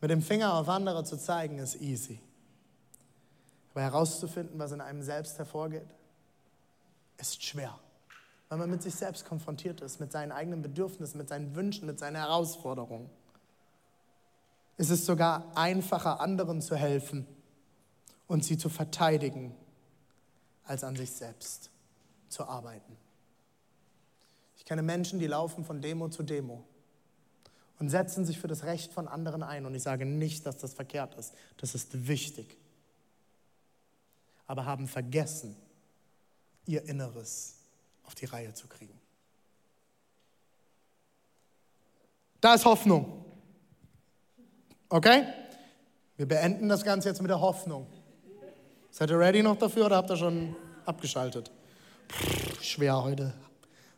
[0.01, 2.19] Mit dem Finger auf andere zu zeigen, ist easy.
[3.71, 5.87] Aber herauszufinden, was in einem selbst hervorgeht,
[7.17, 7.79] ist schwer
[8.49, 11.99] weil man mit sich selbst konfrontiert ist, mit seinen eigenen Bedürfnissen, mit seinen Wünschen, mit
[11.99, 13.09] seinen Herausforderungen.
[14.77, 17.25] Es ist sogar einfacher, anderen zu helfen
[18.27, 19.55] und sie zu verteidigen,
[20.65, 21.69] als an sich selbst
[22.29, 22.97] zu arbeiten.
[24.57, 26.63] Ich kenne Menschen, die laufen von Demo zu Demo
[27.79, 29.65] und setzen sich für das Recht von anderen ein.
[29.65, 31.33] Und ich sage nicht, dass das verkehrt ist.
[31.57, 32.57] Das ist wichtig.
[34.47, 35.55] Aber haben vergessen,
[36.65, 37.55] ihr Inneres
[38.05, 38.99] auf die Reihe zu kriegen.
[42.41, 43.25] Da ist Hoffnung.
[44.89, 45.25] Okay?
[46.17, 47.87] Wir beenden das Ganze jetzt mit der Hoffnung.
[48.91, 51.51] Seid ihr ready noch dafür oder habt ihr schon abgeschaltet?
[52.09, 53.33] Pff, schwer heute.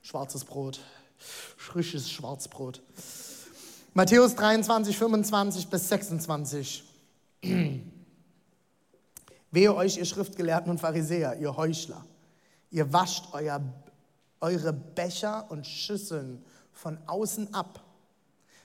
[0.02, 0.80] Schwarzes Brot.
[1.18, 2.82] Frisches Schwarzbrot.
[3.94, 6.84] Matthäus 23, 25 bis 26.
[9.52, 12.06] Wehe euch, ihr Schriftgelehrten und Pharisäer, ihr Heuchler.
[12.70, 13.62] Ihr wascht euer
[14.40, 17.84] eure Becher und Schüsseln von außen ab,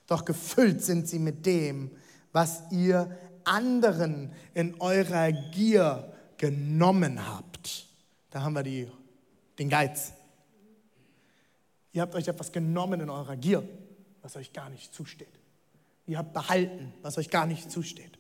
[0.07, 1.91] doch gefüllt sind sie mit dem,
[2.33, 7.87] was ihr anderen in eurer Gier genommen habt.
[8.31, 8.89] Da haben wir die,
[9.59, 10.13] den Geiz.
[11.93, 13.67] Ihr habt euch etwas genommen in eurer Gier,
[14.23, 15.29] was euch gar nicht zusteht.
[16.07, 18.19] Ihr habt behalten, was euch gar nicht zusteht.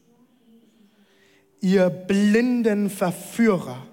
[1.60, 3.86] Ihr blinden Verführer,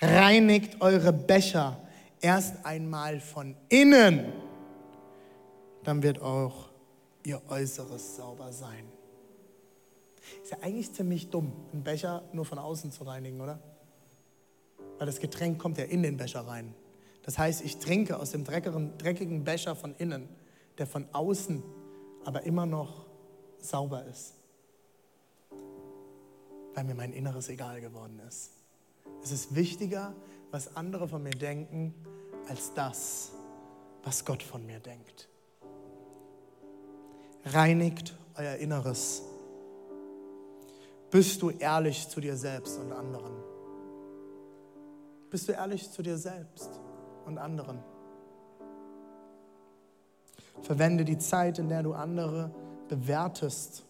[0.00, 1.83] reinigt eure Becher
[2.24, 4.32] erst einmal von innen,
[5.82, 6.70] dann wird auch
[7.22, 8.90] ihr Äußeres sauber sein.
[10.42, 13.60] Ist ja eigentlich ziemlich dumm, einen Becher nur von außen zu reinigen, oder?
[14.96, 16.74] Weil das Getränk kommt ja in den Becher rein.
[17.24, 20.26] Das heißt, ich trinke aus dem dreckigen Becher von innen,
[20.78, 21.62] der von außen
[22.24, 23.04] aber immer noch
[23.58, 24.32] sauber ist.
[26.72, 28.50] Weil mir mein Inneres egal geworden ist.
[29.22, 30.14] Es ist wichtiger,
[30.54, 31.92] was andere von mir denken,
[32.48, 33.32] als das,
[34.04, 35.28] was Gott von mir denkt.
[37.44, 39.22] Reinigt euer Inneres.
[41.10, 43.32] Bist du ehrlich zu dir selbst und anderen?
[45.28, 46.70] Bist du ehrlich zu dir selbst
[47.26, 47.82] und anderen?
[50.62, 52.54] Verwende die Zeit, in der du andere
[52.88, 53.82] bewertest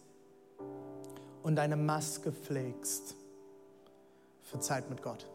[1.43, 3.15] und deine Maske pflegst
[4.41, 5.27] für Zeit mit Gott.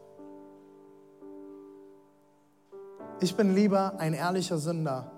[3.19, 5.11] Ich bin lieber ein ehrlicher Sünder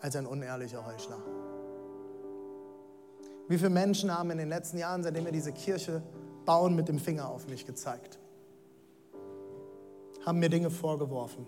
[0.00, 1.18] als ein unehrlicher Heuchler.
[3.48, 6.02] Wie viele Menschen haben in den letzten Jahren, seitdem wir diese Kirche
[6.44, 8.18] bauen, mit dem Finger auf mich gezeigt?
[10.24, 11.46] Haben mir Dinge vorgeworfen,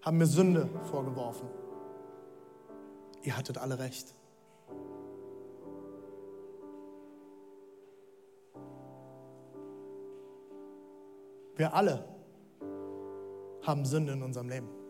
[0.00, 1.46] haben mir Sünde vorgeworfen.
[3.22, 4.14] Ihr hattet alle recht.
[11.54, 12.04] Wir alle
[13.62, 14.81] haben Sünde in unserem Leben.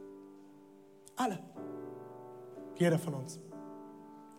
[1.23, 1.39] Alle.
[2.75, 3.39] Jeder von uns.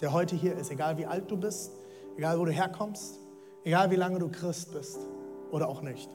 [0.02, 1.72] Der heute hier ist, egal wie alt du bist,
[2.18, 3.22] egal wo du herkommst,
[3.64, 5.00] egal wie lange du Christ bist
[5.50, 6.10] oder auch nicht.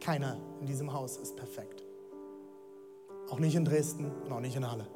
[0.00, 1.82] Keiner in diesem Haus ist perfekt.
[3.30, 4.86] Auch nicht in Dresden und auch nicht in Halle.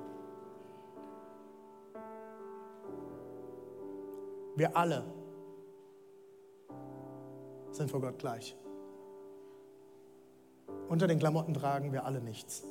[4.54, 5.04] Wir alle
[7.72, 8.57] sind vor Gott gleich.
[10.88, 12.62] Unter den Klamotten tragen wir alle nichts.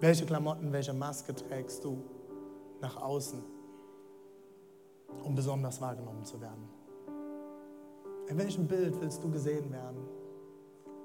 [0.00, 2.02] Welche Klamotten, welche Maske trägst du
[2.80, 3.42] nach außen,
[5.22, 6.68] um besonders wahrgenommen zu werden?
[8.28, 10.08] In welchem Bild willst du gesehen werden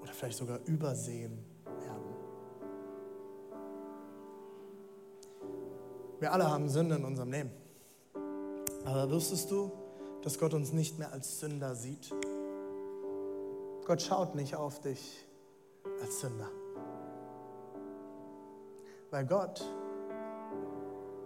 [0.01, 2.15] oder vielleicht sogar übersehen werden?
[6.19, 7.51] Wir alle haben Sünde in unserem Leben.
[8.85, 9.71] Aber wusstest du,
[10.23, 12.09] dass Gott uns nicht mehr als Sünder sieht?
[13.85, 15.25] Gott schaut nicht auf dich
[16.01, 16.49] als Sünder.
[19.11, 19.65] Weil Gott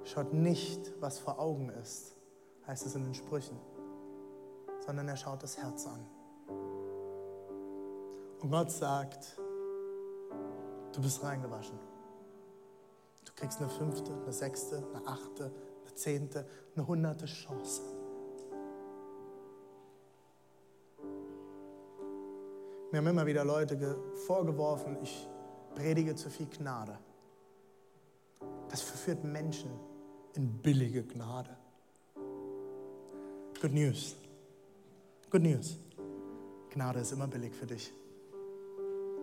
[0.06, 2.16] schaut nicht, was vor Augen ist,
[2.68, 3.60] heißt es in den Sprüchen,
[4.86, 6.06] sondern er schaut das Herz an.
[8.42, 9.38] Und Gott sagt,
[10.94, 11.78] du bist reingewaschen.
[13.26, 15.52] Du kriegst eine fünfte, eine sechste, eine achte,
[15.86, 17.82] eine zehnte, eine hunderte Chance.
[22.92, 25.28] Mir haben immer wieder Leute vorgeworfen, ich
[25.74, 26.98] predige zu viel Gnade.
[28.74, 29.70] Das verführt Menschen
[30.34, 31.56] in billige Gnade.
[33.62, 34.16] Good News.
[35.30, 35.78] Good News.
[36.72, 37.94] Gnade ist immer billig für dich.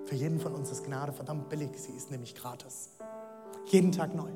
[0.05, 1.71] Für jeden von uns ist Gnade verdammt billig.
[1.75, 2.91] Sie ist nämlich gratis.
[3.67, 4.31] Jeden Tag neu.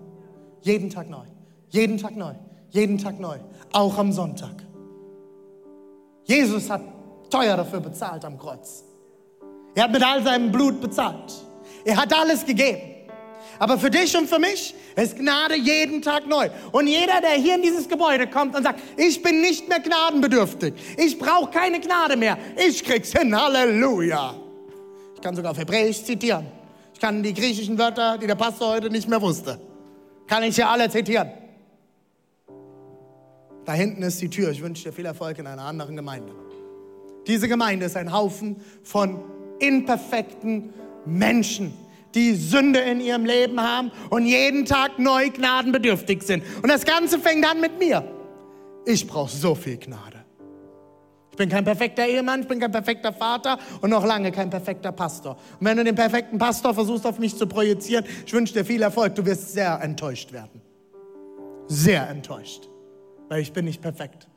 [0.63, 1.27] Jeden Tag neu.
[1.69, 2.35] Jeden Tag neu.
[2.71, 3.39] Jeden Tag neu.
[3.73, 4.65] Auch am Sonntag.
[6.25, 6.83] Jesus hat
[7.31, 8.83] teuer dafür bezahlt am Kreuz.
[9.77, 11.33] Er hat mit all seinem Blut bezahlt.
[11.85, 12.94] Er hat alles gegeben.
[13.59, 16.49] Aber für dich und für mich ist Gnade jeden Tag neu.
[16.73, 20.75] Und jeder, der hier in dieses Gebäude kommt und sagt, ich bin nicht mehr gnadenbedürftig,
[20.97, 24.35] ich brauche keine Gnade mehr, ich krieg's hin, Halleluja.
[25.15, 26.47] Ich kann sogar auf Hebräisch zitieren.
[26.93, 29.59] Ich kann die griechischen Wörter, die der Pastor heute nicht mehr wusste,
[30.27, 31.31] kann ich hier alle zitieren.
[33.65, 34.51] Da hinten ist die Tür.
[34.51, 36.33] Ich wünsche dir viel Erfolg in einer anderen Gemeinde.
[37.27, 39.25] Diese Gemeinde ist ein Haufen von
[39.59, 40.75] imperfekten
[41.07, 41.73] Menschen
[42.15, 46.45] die Sünde in ihrem Leben haben und jeden Tag neu gnadenbedürftig sind.
[46.63, 48.05] Und das Ganze fängt an mit mir.
[48.87, 50.25] Ich brauche so viel Gnade.
[51.35, 54.93] Ich bin kein perfekter Ehemann, ich bin kein perfekter Vater und noch lange kein perfekter
[54.93, 55.37] Pastor.
[55.59, 58.83] Und wenn du den perfekten Pastor versuchst auf mich zu projizieren, ich wünsche dir viel
[58.83, 60.63] Erfolg, du wirst sehr enttäuscht werden.
[61.67, 62.69] Sehr enttäuscht,
[63.29, 64.29] weil ich bin nicht perfekt.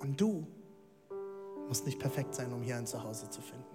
[0.00, 0.46] Und du
[1.68, 3.71] musst nicht perfekt sein, um hier ein Zuhause zu finden.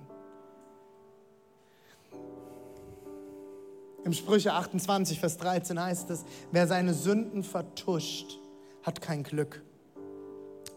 [4.03, 8.39] Im Sprüche 28, Vers 13 heißt es, wer seine Sünden vertuscht,
[8.83, 9.63] hat kein Glück.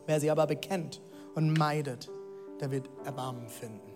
[0.06, 1.00] Wer sie aber bekennt
[1.34, 2.10] und meidet,
[2.60, 3.90] der wird Erbarmen finden.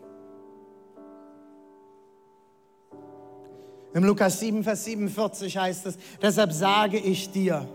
[3.95, 7.69] Im Lukas 7, Vers 47 heißt es, deshalb sage ich dir,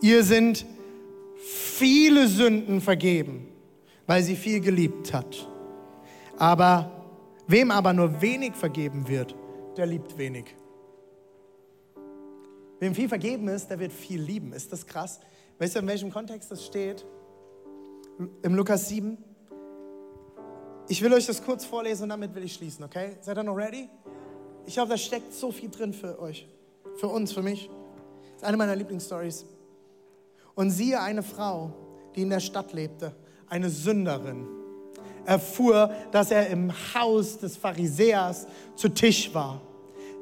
[0.00, 0.66] ihr sind
[1.36, 3.48] viele Sünden vergeben,
[4.06, 5.48] weil sie viel geliebt hat.
[6.36, 6.90] Aber
[7.46, 9.36] wem aber nur wenig vergeben wird,
[9.80, 10.44] der liebt wenig.
[12.80, 14.52] Wem viel vergeben ist, der wird viel lieben.
[14.52, 15.20] Ist das krass?
[15.58, 17.06] Weißt du, in welchem Kontext das steht?
[18.42, 19.16] Im Lukas 7.
[20.88, 23.16] Ich will euch das kurz vorlesen und damit will ich schließen, okay?
[23.22, 23.88] Seid ihr noch ready?
[24.66, 26.46] Ich glaube, da steckt so viel drin für euch.
[26.96, 27.70] Für uns, für mich.
[28.32, 29.46] Das ist eine meiner Lieblingsstories.
[30.54, 31.72] Und siehe eine Frau,
[32.14, 33.14] die in der Stadt lebte,
[33.48, 34.46] eine Sünderin,
[35.24, 39.62] erfuhr, dass er im Haus des Pharisäers zu Tisch war.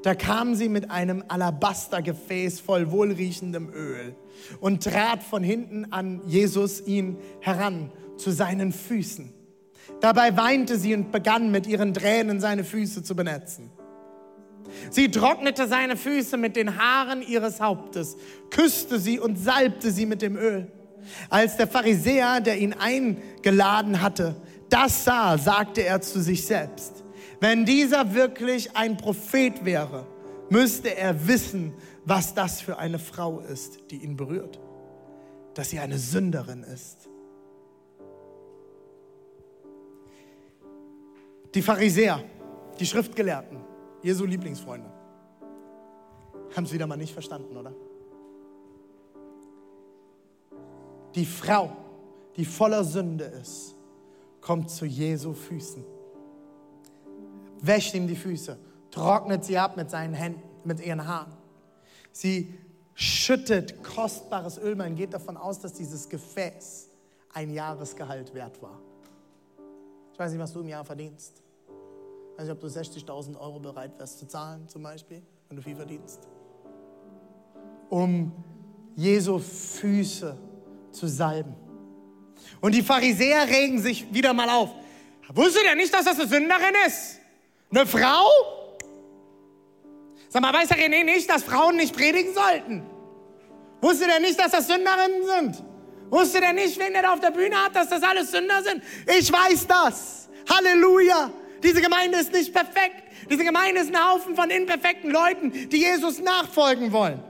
[0.02, 4.14] Da kam sie mit einem Alabastergefäß voll wohlriechendem Öl
[4.60, 9.32] und trat von hinten an Jesus ihn heran zu seinen Füßen.
[10.00, 13.70] Dabei weinte sie und begann mit ihren Tränen seine Füße zu benetzen.
[14.90, 18.16] Sie trocknete seine Füße mit den Haaren ihres Hauptes,
[18.50, 20.70] küsste sie und salbte sie mit dem Öl.
[21.30, 24.36] Als der Pharisäer, der ihn eingeladen hatte,
[24.68, 27.02] das sah, sagte er zu sich selbst,
[27.40, 30.06] wenn dieser wirklich ein Prophet wäre,
[30.50, 31.74] müsste er wissen,
[32.04, 34.58] was das für eine Frau ist, die ihn berührt,
[35.54, 37.08] dass sie eine Sünderin ist.
[41.54, 42.22] Die Pharisäer,
[42.78, 43.58] die Schriftgelehrten,
[44.02, 44.90] Jesu Lieblingsfreunde,
[46.54, 47.74] haben es wieder mal nicht verstanden, oder?
[51.14, 51.76] Die Frau,
[52.36, 53.74] die voller Sünde ist,
[54.40, 55.84] kommt zu Jesu Füßen,
[57.60, 58.58] wäscht ihm die Füße,
[58.90, 61.32] trocknet sie ab mit seinen Händen, mit ihren Haaren.
[62.12, 62.54] Sie
[62.94, 64.74] schüttet kostbares Öl.
[64.74, 66.88] Man geht davon aus, dass dieses Gefäß
[67.32, 68.80] ein Jahresgehalt wert war.
[70.12, 71.42] Ich weiß nicht, was du im Jahr verdienst.
[72.32, 75.62] Ich weiß nicht, ob du 60.000 Euro bereit wärst zu zahlen, zum Beispiel, wenn du
[75.62, 76.26] viel verdienst.
[77.88, 78.32] Um
[78.96, 80.36] Jesu Füße
[80.90, 81.54] zu salben.
[82.60, 84.70] Und die Pharisäer regen sich wieder mal auf.
[85.34, 87.18] Wusstet ihr nicht, dass das eine Sünderin ist?
[87.70, 88.26] Eine Frau?
[90.28, 92.82] Sag mal, weiß der René nicht, dass Frauen nicht predigen sollten?
[93.80, 95.64] Wusstet ihr nicht, dass das Sünderinnen sind?
[96.10, 98.82] Wusstet ihr nicht, wen er da auf der Bühne hat, dass das alles Sünder sind?
[99.18, 100.28] Ich weiß das.
[100.48, 101.30] Halleluja.
[101.62, 103.04] Diese Gemeinde ist nicht perfekt.
[103.30, 107.22] Diese Gemeinde ist ein Haufen von imperfekten Leuten, die Jesus nachfolgen wollen.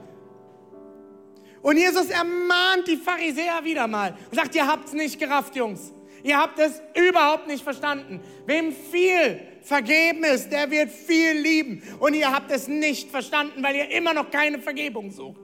[1.61, 5.91] Und Jesus ermahnt die Pharisäer wieder mal und sagt, ihr habt es nicht gerafft, Jungs.
[6.23, 8.21] Ihr habt es überhaupt nicht verstanden.
[8.45, 11.83] Wem viel vergeben ist, der wird viel lieben.
[11.99, 15.41] Und ihr habt es nicht verstanden, weil ihr immer noch keine Vergebung sucht.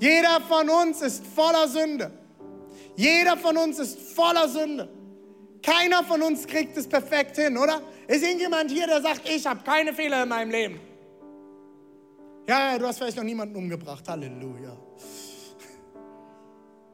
[0.00, 2.10] Jeder von uns ist voller Sünde.
[2.96, 4.88] Jeder von uns ist voller Sünde.
[5.62, 7.80] Keiner von uns kriegt es perfekt hin, oder?
[8.08, 10.80] Ist irgendjemand hier, der sagt, ich habe keine Fehler in meinem Leben?
[12.48, 14.08] Ja, du hast vielleicht noch niemanden umgebracht.
[14.08, 14.76] Halleluja.
[14.96, 15.06] Das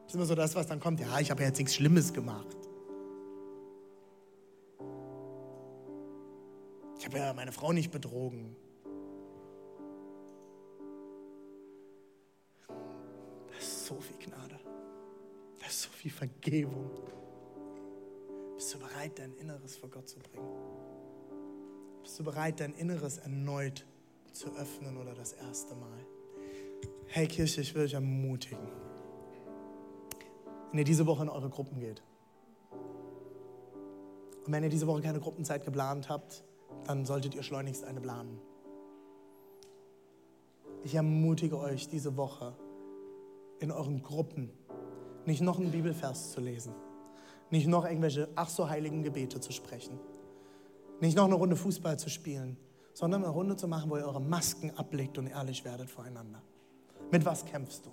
[0.09, 0.99] ist immer so das, was dann kommt.
[0.99, 2.64] Ja, ich habe jetzt nichts Schlimmes gemacht.
[6.97, 8.55] Ich habe ja meine Frau nicht betrogen.
[13.53, 14.59] Das ist so viel Gnade.
[15.59, 16.91] Das ist so viel Vergebung.
[18.55, 20.47] Bist du bereit, dein Inneres vor Gott zu bringen?
[22.03, 23.85] Bist du bereit, dein Inneres erneut
[24.31, 26.05] zu öffnen oder das erste Mal.
[27.07, 28.67] Hey Kirche, ich will euch ermutigen,
[30.71, 32.03] wenn ihr diese Woche in eure Gruppen geht.
[34.45, 36.43] Und wenn ihr diese Woche keine Gruppenzeit geplant habt,
[36.83, 38.39] dann solltet ihr schleunigst eine planen.
[40.83, 42.53] Ich ermutige euch diese Woche
[43.59, 44.51] in euren Gruppen
[45.25, 46.73] nicht noch einen Bibelvers zu lesen,
[47.49, 49.99] nicht noch irgendwelche ach so heiligen Gebete zu sprechen,
[51.01, 52.57] nicht noch eine Runde Fußball zu spielen,
[52.93, 56.41] sondern eine Runde zu machen, wo ihr eure Masken ablegt und ehrlich werdet voreinander.
[57.11, 57.89] Mit was kämpfst du?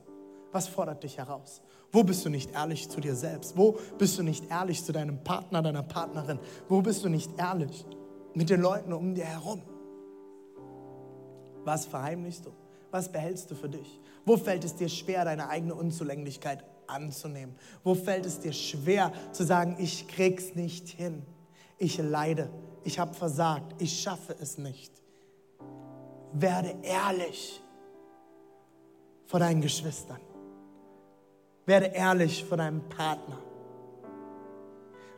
[0.52, 1.62] Was fordert dich heraus?
[1.90, 3.56] Wo bist du nicht ehrlich zu dir selbst?
[3.56, 6.38] Wo bist du nicht ehrlich zu deinem Partner, deiner Partnerin?
[6.68, 7.86] Wo bist du nicht ehrlich
[8.34, 9.62] mit den Leuten um dir herum?
[11.64, 12.52] Was verheimlichst du?
[12.90, 14.00] Was behältst du für dich?
[14.24, 17.56] Wo fällt es dir schwer, deine eigene Unzulänglichkeit anzunehmen?
[17.82, 21.22] Wo fällt es dir schwer zu sagen, ich krieg's nicht hin?
[21.78, 22.50] Ich leide,
[22.84, 24.92] ich habe versagt, ich schaffe es nicht.
[26.32, 27.60] Werde ehrlich
[29.26, 30.20] vor deinen Geschwistern.
[31.64, 33.38] Werde ehrlich vor deinem Partner.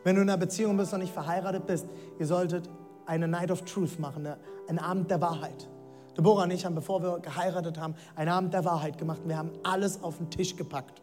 [0.04, 1.86] Wenn du in einer Beziehung bist und nicht verheiratet bist,
[2.18, 2.68] ihr solltet
[3.06, 4.26] eine Night of Truth machen,
[4.68, 5.68] einen Abend der Wahrheit.
[6.16, 9.36] Deborah und ich haben, bevor wir geheiratet haben, einen Abend der Wahrheit gemacht und wir
[9.36, 11.02] haben alles auf den Tisch gepackt.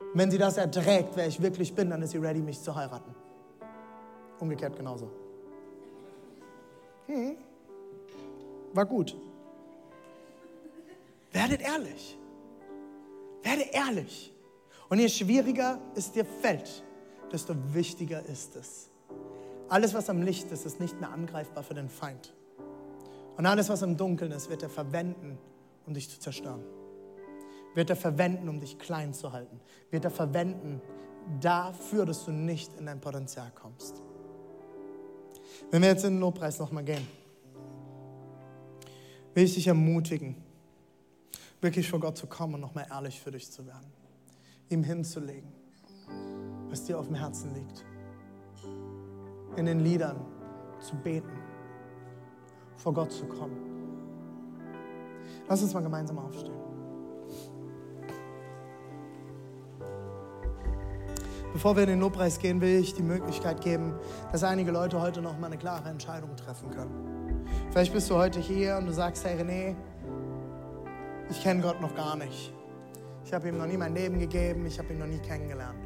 [0.00, 2.74] Und wenn sie das erträgt, wer ich wirklich bin, dann ist sie ready, mich zu
[2.74, 3.14] heiraten.
[4.40, 5.10] Umgekehrt genauso.
[7.06, 7.36] Hm.
[8.72, 9.16] War gut.
[11.32, 12.18] Werdet ehrlich.
[13.42, 14.32] Werde ehrlich.
[14.88, 16.84] Und je schwieriger es dir fällt,
[17.32, 18.90] desto wichtiger ist es.
[19.68, 22.34] Alles, was am Licht ist, ist nicht mehr angreifbar für den Feind.
[23.36, 25.38] Und alles, was im Dunkeln ist, wird er verwenden,
[25.86, 26.62] um dich zu zerstören.
[27.74, 29.60] Wird er verwenden, um dich klein zu halten.
[29.90, 30.80] Wird er verwenden
[31.40, 34.02] dafür, dass du nicht in dein Potenzial kommst.
[35.70, 37.06] Wenn wir jetzt in den Lobpreis nochmal gehen,
[39.34, 40.36] will ich dich ermutigen,
[41.60, 43.92] wirklich vor Gott zu kommen und nochmal ehrlich für dich zu werden.
[44.68, 45.50] Ihm hinzulegen,
[46.68, 47.84] was dir auf dem Herzen liegt.
[49.56, 50.16] In den Liedern
[50.80, 51.30] zu beten,
[52.76, 53.56] vor Gott zu kommen.
[55.48, 56.54] Lass uns mal gemeinsam aufstehen.
[61.52, 63.94] Bevor wir in den Lobpreis gehen, will ich die Möglichkeit geben,
[64.32, 67.46] dass einige Leute heute noch mal eine klare Entscheidung treffen können.
[67.70, 69.76] Vielleicht bist du heute hier und du sagst, hey René,
[71.30, 72.52] ich kenne Gott noch gar nicht.
[73.24, 75.83] Ich habe ihm noch nie mein Leben gegeben, ich habe ihn noch nie kennengelernt.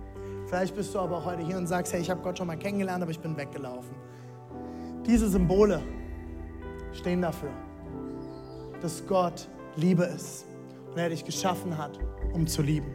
[0.49, 2.57] Vielleicht bist du aber auch heute hier und sagst, hey, ich habe Gott schon mal
[2.57, 3.95] kennengelernt, aber ich bin weggelaufen.
[5.07, 5.83] Diese Symbole
[6.93, 7.51] stehen dafür,
[8.81, 9.47] dass Gott
[9.77, 10.47] Liebe ist
[10.91, 11.99] und er dich geschaffen hat,
[12.33, 12.91] um zu lieben.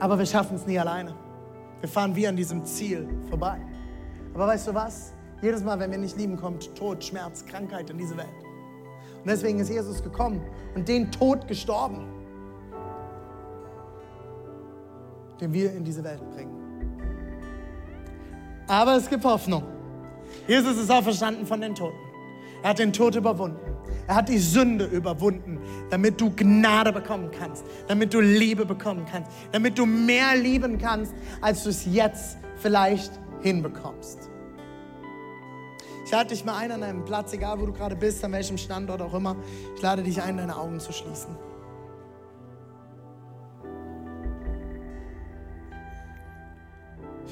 [0.00, 1.14] Aber wir schaffen es nie alleine.
[1.80, 3.60] Wir fahren wie an diesem Ziel vorbei.
[4.32, 5.12] Aber weißt du was?
[5.42, 8.28] Jedes Mal, wenn wir nicht lieben, kommt Tod, Schmerz, Krankheit in diese Welt.
[9.18, 10.40] Und deswegen ist Jesus gekommen
[10.74, 12.21] und den Tod gestorben,
[15.42, 16.56] den wir in diese Welt bringen.
[18.68, 19.64] Aber es gibt Hoffnung.
[20.46, 21.98] Jesus ist auferstanden von den Toten.
[22.62, 23.58] Er hat den Tod überwunden.
[24.06, 25.58] Er hat die Sünde überwunden,
[25.90, 31.12] damit du Gnade bekommen kannst, damit du Liebe bekommen kannst, damit du mehr lieben kannst,
[31.40, 33.12] als du es jetzt vielleicht
[33.42, 34.30] hinbekommst.
[36.04, 38.58] Ich lade dich mal ein an einem Platz, egal wo du gerade bist, an welchem
[38.58, 39.36] Standort auch immer.
[39.74, 41.36] Ich lade dich ein, deine Augen zu schließen.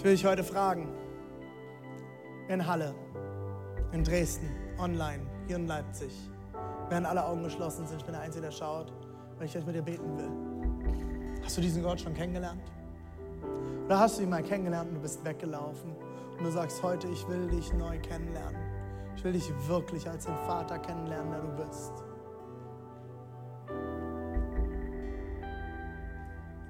[0.01, 0.89] Ich will dich heute fragen,
[2.49, 2.95] in Halle,
[3.93, 4.49] in Dresden,
[4.79, 6.11] online, hier in Leipzig,
[6.89, 8.95] während alle Augen geschlossen sind, ich bin der Einzige, der schaut,
[9.37, 11.43] weil ich euch mit dir beten will.
[11.45, 12.63] Hast du diesen Gott schon kennengelernt?
[13.85, 15.95] Oder hast du ihn mal kennengelernt und du bist weggelaufen
[16.39, 18.59] und du sagst heute, ich will dich neu kennenlernen.
[19.17, 21.93] Ich will dich wirklich als den Vater kennenlernen, der du bist.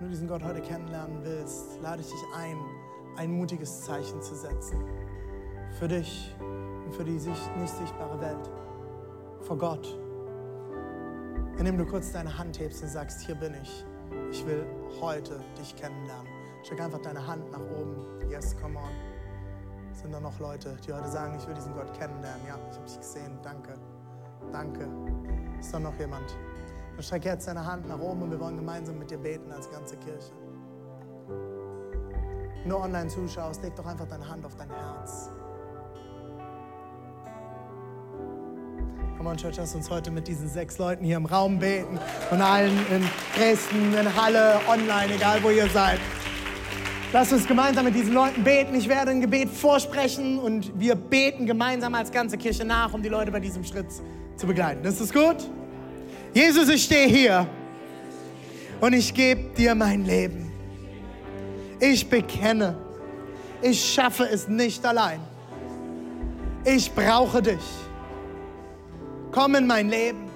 [0.01, 2.57] Wenn du diesen Gott heute kennenlernen willst, lade ich dich ein,
[3.16, 4.84] ein mutiges Zeichen zu setzen.
[5.78, 6.34] Für dich
[6.84, 8.50] und für die nicht sichtbare Welt.
[9.42, 9.98] Vor Gott
[11.61, 13.84] indem du kurz deine Hand hebst und sagst, hier bin ich.
[14.30, 14.64] Ich will
[14.98, 16.26] heute dich kennenlernen.
[16.62, 18.30] Steck einfach deine Hand nach oben.
[18.30, 18.90] Yes, come on.
[19.92, 22.40] Sind da noch Leute, die heute sagen, ich will diesen Gott kennenlernen?
[22.48, 23.38] Ja, ich habe dich gesehen.
[23.42, 23.74] Danke.
[24.50, 24.88] Danke.
[25.61, 26.34] Ist da noch jemand?
[26.94, 29.70] Dann streck jetzt deine Hand nach oben und wir wollen gemeinsam mit dir beten als
[29.70, 30.32] ganze Kirche.
[32.68, 35.30] Du online zuschaust, leg doch einfach deine Hand auf dein Herz.
[39.16, 41.98] Come on, Church, lass uns heute mit diesen sechs Leuten hier im Raum beten
[42.30, 43.02] und allen in
[43.36, 46.00] Dresden, in Halle, online, egal wo ihr seid.
[47.12, 48.74] Lass uns gemeinsam mit diesen Leuten beten.
[48.74, 53.08] Ich werde ein Gebet vorsprechen und wir beten gemeinsam als ganze Kirche nach, um die
[53.08, 53.88] Leute bei diesem Schritt
[54.36, 54.84] zu begleiten.
[54.84, 55.36] Ist das gut?
[56.32, 57.46] Jesus, ich stehe hier
[58.80, 60.49] und ich gebe dir mein Leben.
[61.81, 62.76] Ich bekenne,
[63.62, 65.20] ich schaffe es nicht allein.
[66.64, 67.59] Ich brauche dich
[69.33, 70.28] komm in mein Leben.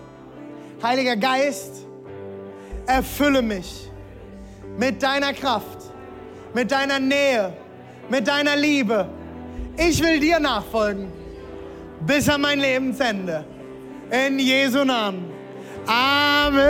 [0.82, 1.86] Heiliger Geist,
[2.86, 3.90] erfülle mich
[4.76, 5.78] mit deiner Kraft,
[6.52, 7.52] mit deiner Nähe,
[8.08, 9.08] mit deiner Liebe.
[9.76, 11.10] Ich will dir nachfolgen
[12.00, 13.44] bis an mein Lebensende.
[14.10, 15.32] In Jesu Namen.
[15.86, 16.62] Amen.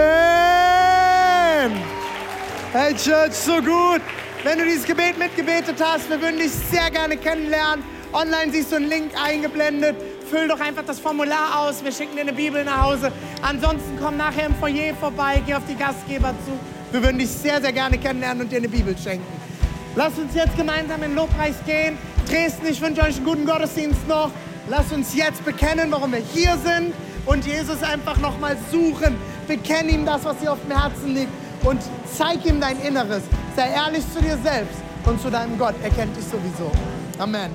[2.72, 4.00] Hey Church, so gut.
[4.44, 7.84] Wenn du dieses Gebet mitgebetet hast, wir würden dich sehr gerne kennenlernen.
[8.12, 9.96] Online siehst du einen Link eingeblendet
[10.34, 11.84] füll doch einfach das Formular aus.
[11.84, 13.12] Wir schicken dir eine Bibel nach Hause.
[13.40, 16.58] Ansonsten komm nachher im Foyer vorbei, geh auf die Gastgeber zu.
[16.90, 19.26] Wir würden dich sehr, sehr gerne kennenlernen und dir eine Bibel schenken.
[19.94, 21.96] Lass uns jetzt gemeinsam in den Lobpreis gehen.
[22.28, 24.32] Dresden, ich wünsche euch einen guten Gottesdienst noch.
[24.68, 26.92] Lass uns jetzt bekennen, warum wir hier sind
[27.26, 29.16] und Jesus einfach nochmal suchen.
[29.46, 31.80] Bekenn ihm das, was dir auf dem Herzen liegt und
[32.16, 33.22] zeig ihm dein Inneres.
[33.56, 35.74] Sei ehrlich zu dir selbst und zu deinem Gott.
[35.82, 36.70] Er kennt dich sowieso.
[37.18, 37.50] Amen.